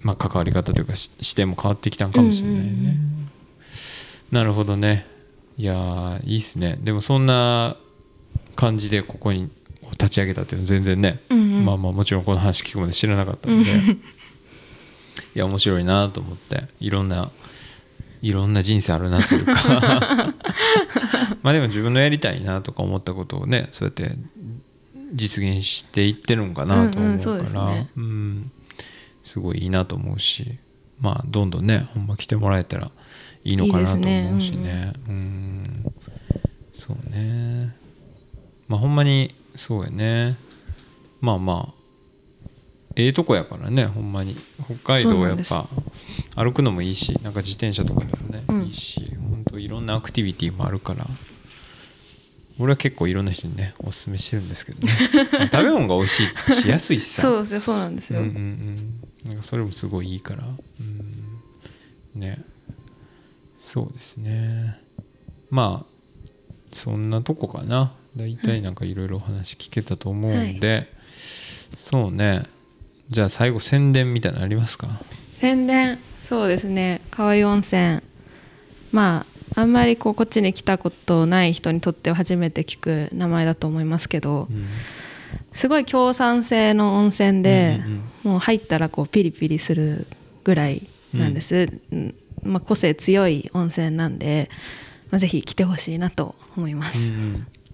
[0.00, 3.28] まあ関わり方というかし視点も変わってきたんかもしれないね、うんうんうん。
[4.30, 5.15] なるほどね
[5.58, 6.78] いやーいいっすね。
[6.82, 7.76] でもそんな
[8.54, 9.50] 感じでここに
[9.92, 11.64] 立ち上げたっていうのは全然ね、うんうん。
[11.64, 13.80] まあまあもちろんこの話聞くまで知らなかったので、うん。
[13.90, 14.00] い
[15.34, 17.30] や面白いなと思っていろんな
[18.22, 20.34] いろんな人生あるなというか。
[21.42, 24.16] まあでも自分のやりたいなとか思ったことをねそうやって
[25.14, 27.90] 実現していってるんかなと思うから、うんうんそうですね。
[27.96, 28.52] うん。
[29.22, 30.58] すごいいいなと思うし。
[30.98, 32.90] まあどんどんねほんま来てもらえたら
[33.46, 34.92] いいのかなと思うしね。
[35.08, 35.84] うん。
[36.72, 37.76] そうね。
[38.66, 40.36] まあほんまにそうやね。
[41.20, 42.50] まあまあ
[42.96, 44.36] ええとこやからねほんまに。
[44.64, 45.68] 北海道はやっぱ
[46.34, 48.64] 歩くのもいいしなんか自転車とかでもね、うん。
[48.64, 51.06] いいし本当いろんなアクティビティもあるから。
[52.58, 54.92] 俺は結構いろんな人にねおすすめしてるんですけどね。
[55.32, 57.22] ま あ食べ物が美味しいしやすいしさ。
[57.22, 59.28] そうそうなんですよ、うんうんうん。
[59.28, 60.44] なんかそれもすごいいいから。
[60.80, 62.20] うん。
[62.20, 62.44] ね
[63.66, 64.78] そうですね。
[65.50, 66.30] まあ
[66.70, 67.94] そんなとこかな。
[68.16, 70.86] 大体なんかいろいろお話聞けたと思うんで、
[71.74, 72.44] そうね。
[73.10, 75.00] じゃあ最後宣伝みたいなのありますか？
[75.40, 75.98] 宣伝。
[76.22, 77.00] そうですね。
[77.10, 78.02] 川合温泉。
[78.92, 84.68] まああんまりこうこっちに来たことない人にとっては初めて聞く名前だと思いますけどうん。
[85.54, 87.92] すごい強酸性の温泉で、うん
[88.24, 88.30] うん。
[88.30, 90.06] もう入ったらこうピリピリする
[90.44, 92.14] ぐらいなんです、うん
[92.46, 94.50] まあ、個性強い温泉なんで、
[95.10, 97.12] まあ、ぜひ来てほしいなと思います、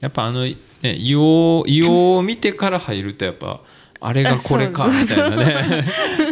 [0.01, 3.61] やっぱあのね硫黄硫黄を見てから入るとやっぱ
[4.05, 5.85] あれがこれか みたいなね。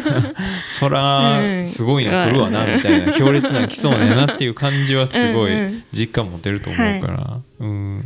[0.67, 5.53] そらすごいの来るわなみたいな強烈なの来そうねなっていう感じはすごい
[5.93, 7.41] 実感持てると思うから。
[7.61, 8.05] うん。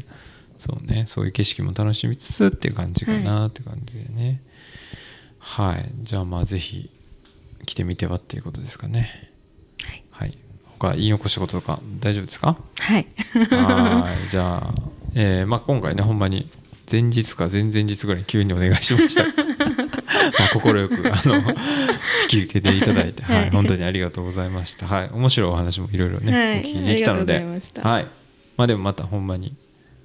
[0.58, 4.42] そうねそういう景色も楽しみつつっていう感じかなって感じでね。
[5.38, 5.90] はい。
[6.02, 6.90] じゃあまあぜひ
[7.64, 9.30] 来てみてはっていうことですかね
[10.14, 10.38] はい。
[10.78, 12.56] 他言い残したこととか大丈夫ですか？
[12.78, 13.06] はい。
[13.50, 14.28] はい。
[14.30, 14.74] じゃあ、
[15.14, 16.48] えーまあ、今回ねほんまに
[16.90, 19.24] 前日か前々日ぐらいに急にお願いしました。
[20.38, 23.40] まあ快くあの引き受けていただいて、はい。
[23.42, 23.50] はい。
[23.50, 24.86] 本当にありがとうございました。
[24.86, 25.10] はい。
[25.12, 26.58] 面白いお話もいろいろね、はい。
[26.58, 27.44] お聞きできたので。
[27.82, 28.06] はい。
[28.56, 29.56] まあでもまたほんまに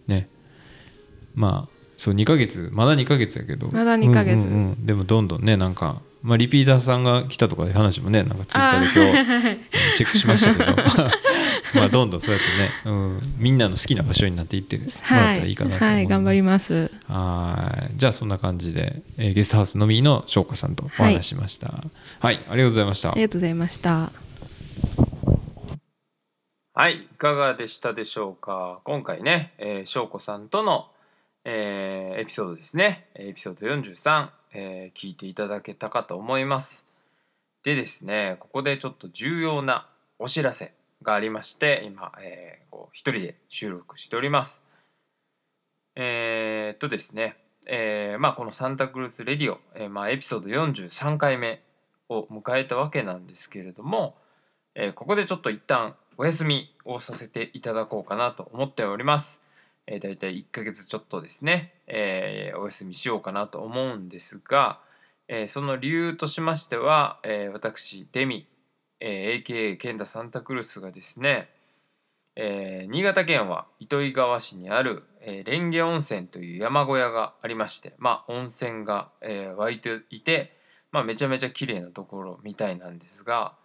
[0.07, 0.27] ね。
[1.35, 3.69] まあそう2ヶ月まだ2ヶ月やけど。
[3.71, 4.37] まだ2ヶ月。
[4.37, 4.85] うんうんうん。
[4.85, 10.75] でもどんどんねなんかまあ、リピーターさんが来たとかいう話もねなんかツイッターで今日チェックしましたけど
[11.75, 15.93] まあどんどんそうやってね、うん、みんなの好きな場所になっていってもらったらいいかなと思います。
[15.93, 21.85] はい、頑張りますはいじゃあそんな感じで、えーゲストハウスのみの翔子さんとお話ししました。
[22.19, 23.21] はい、ありがとうございましたあり。
[23.21, 24.11] がとうございました
[26.73, 28.81] はい、いかがでしたでしょうか？
[28.83, 30.87] 今回ね、えー、翔子さんとの、
[31.45, 33.07] えーエピソードですね。
[33.15, 36.85] エピソード43、えー聞いていただけたかと思います。
[37.63, 39.87] でですね、ここでちょっと重要な
[40.17, 40.73] お知らせ
[41.03, 44.63] がありまして、今、えーこう一人で収録しております。
[45.95, 47.37] えーっとですね、
[47.67, 51.61] えーまあこのサンタクルースレディオ、えーまあエピソード43回目
[52.07, 54.15] を迎えたわけなんですけれども、
[54.75, 59.41] えーここでちょっと一旦お休みをさせていただこうかなと思っております。
[59.91, 64.79] えー、大体1ヶ月ちょっとですね、えー、お休みしようかなと思うんですが、
[65.27, 68.47] えー、その理由としましては、えー、私デミ、
[68.99, 71.49] えー、AKA ケンダサンタクルスがですね、
[72.35, 80.55] えー、新潟県は糸魚川市にある、えー、蓮華温泉という山小屋がありましてまあ温泉が、えー、湧いていて、
[80.91, 83.55] まあ、めちゃめちゃ綺麗なところみたいなんですが、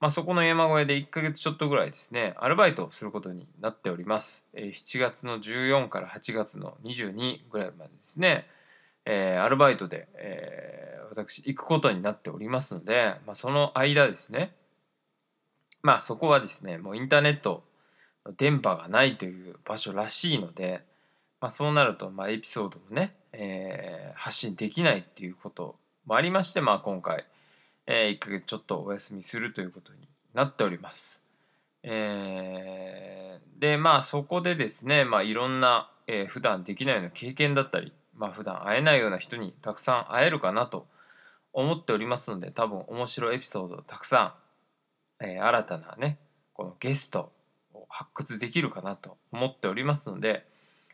[0.00, 8.46] まあ、そこの山小屋で1ヶ月ちょっとぐらいですねアルバイトをすることになっております、えー、7月の14から8月の22ぐらいまでですね、
[9.04, 14.54] えー、アルバイトで、えー、私行くことになっておりますので、まあ、その間ですね
[15.82, 17.64] まあそこはですねもうインターネット
[18.36, 20.82] 電波がないという場所らしいので、
[21.40, 25.76] まあ、そうなるとまあエピソードもね、えー、発信できないっていうこと
[26.08, 27.26] もありまして、まあ、今回、
[27.90, 30.00] えー、1ヶ月ちょっとお休みするということに
[30.34, 31.22] なっております。
[31.82, 40.86] えー、でまあそこでですね、まあ、いろんな、えー、普段できないような経験だったり、まあ普段会えないような人にたくさん会えるかなと
[41.54, 44.36] 思っておりますので多分面白いエピソードをたくさ
[45.20, 46.18] ん、えー、新たなね
[46.52, 47.32] このゲスト
[47.72, 50.46] を発掘できるかなと思っておりますので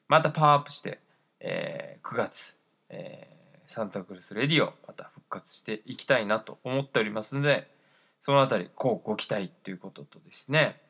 [0.06, 1.00] またパワーアップして、
[1.40, 3.33] えー、9月、え、
[3.66, 7.70] サンタクルスレディオまた復活していきたいなと思っておりますので
[8.20, 10.80] そのあたりこうご期待ということとですね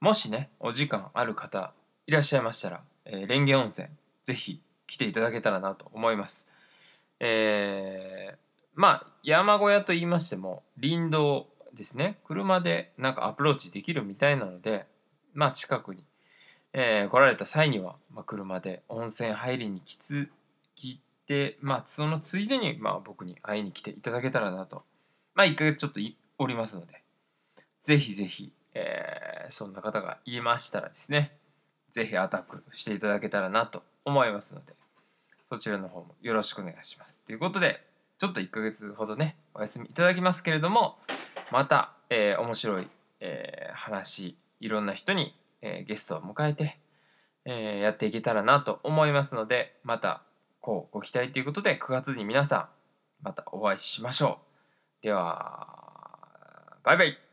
[0.00, 1.72] もしねお時間ある方
[2.06, 3.88] いらっしゃいましたら、えー、蓮華温泉
[4.24, 6.50] ぜひ来ていただけたらなと思います。
[7.18, 8.36] えー、
[8.74, 14.86] まあ山小屋と言いましても林道ですね車でなんかアプローチできるみたいなので
[15.34, 16.04] まあ、近くに、
[16.72, 20.30] えー、来られた際には、まあ、車で温泉入りに来つ
[20.74, 21.00] 来
[21.32, 24.82] て、まあ、そのついでに、まあ、僕に会いに来ていただけたらなと、
[25.34, 26.00] まあ、1ヶ月ちょっと
[26.36, 27.02] おりますので、
[27.80, 31.32] ぜひぜひ、えー、そんな方が言いましたらですね、
[31.90, 34.74] ぜひアタックしていただけたらなと思いますので、
[35.48, 37.22] そちらの方もよろしくお願いします。
[37.26, 37.82] ということで、
[38.18, 40.98] ちょっと1ヶ月ほどね、お休みいただきますけれども、
[41.50, 42.88] また、えー、面白い、
[43.20, 46.78] えー、話、いろんな人に、えー、ゲストを迎えて、
[47.44, 50.22] えー、やっていけたらなと思いますのでまた
[50.62, 52.68] こうご期待ということで9月に皆さん
[53.24, 54.38] またお会いしましょ
[55.00, 55.02] う。
[55.02, 55.66] では
[56.84, 57.31] バイバイ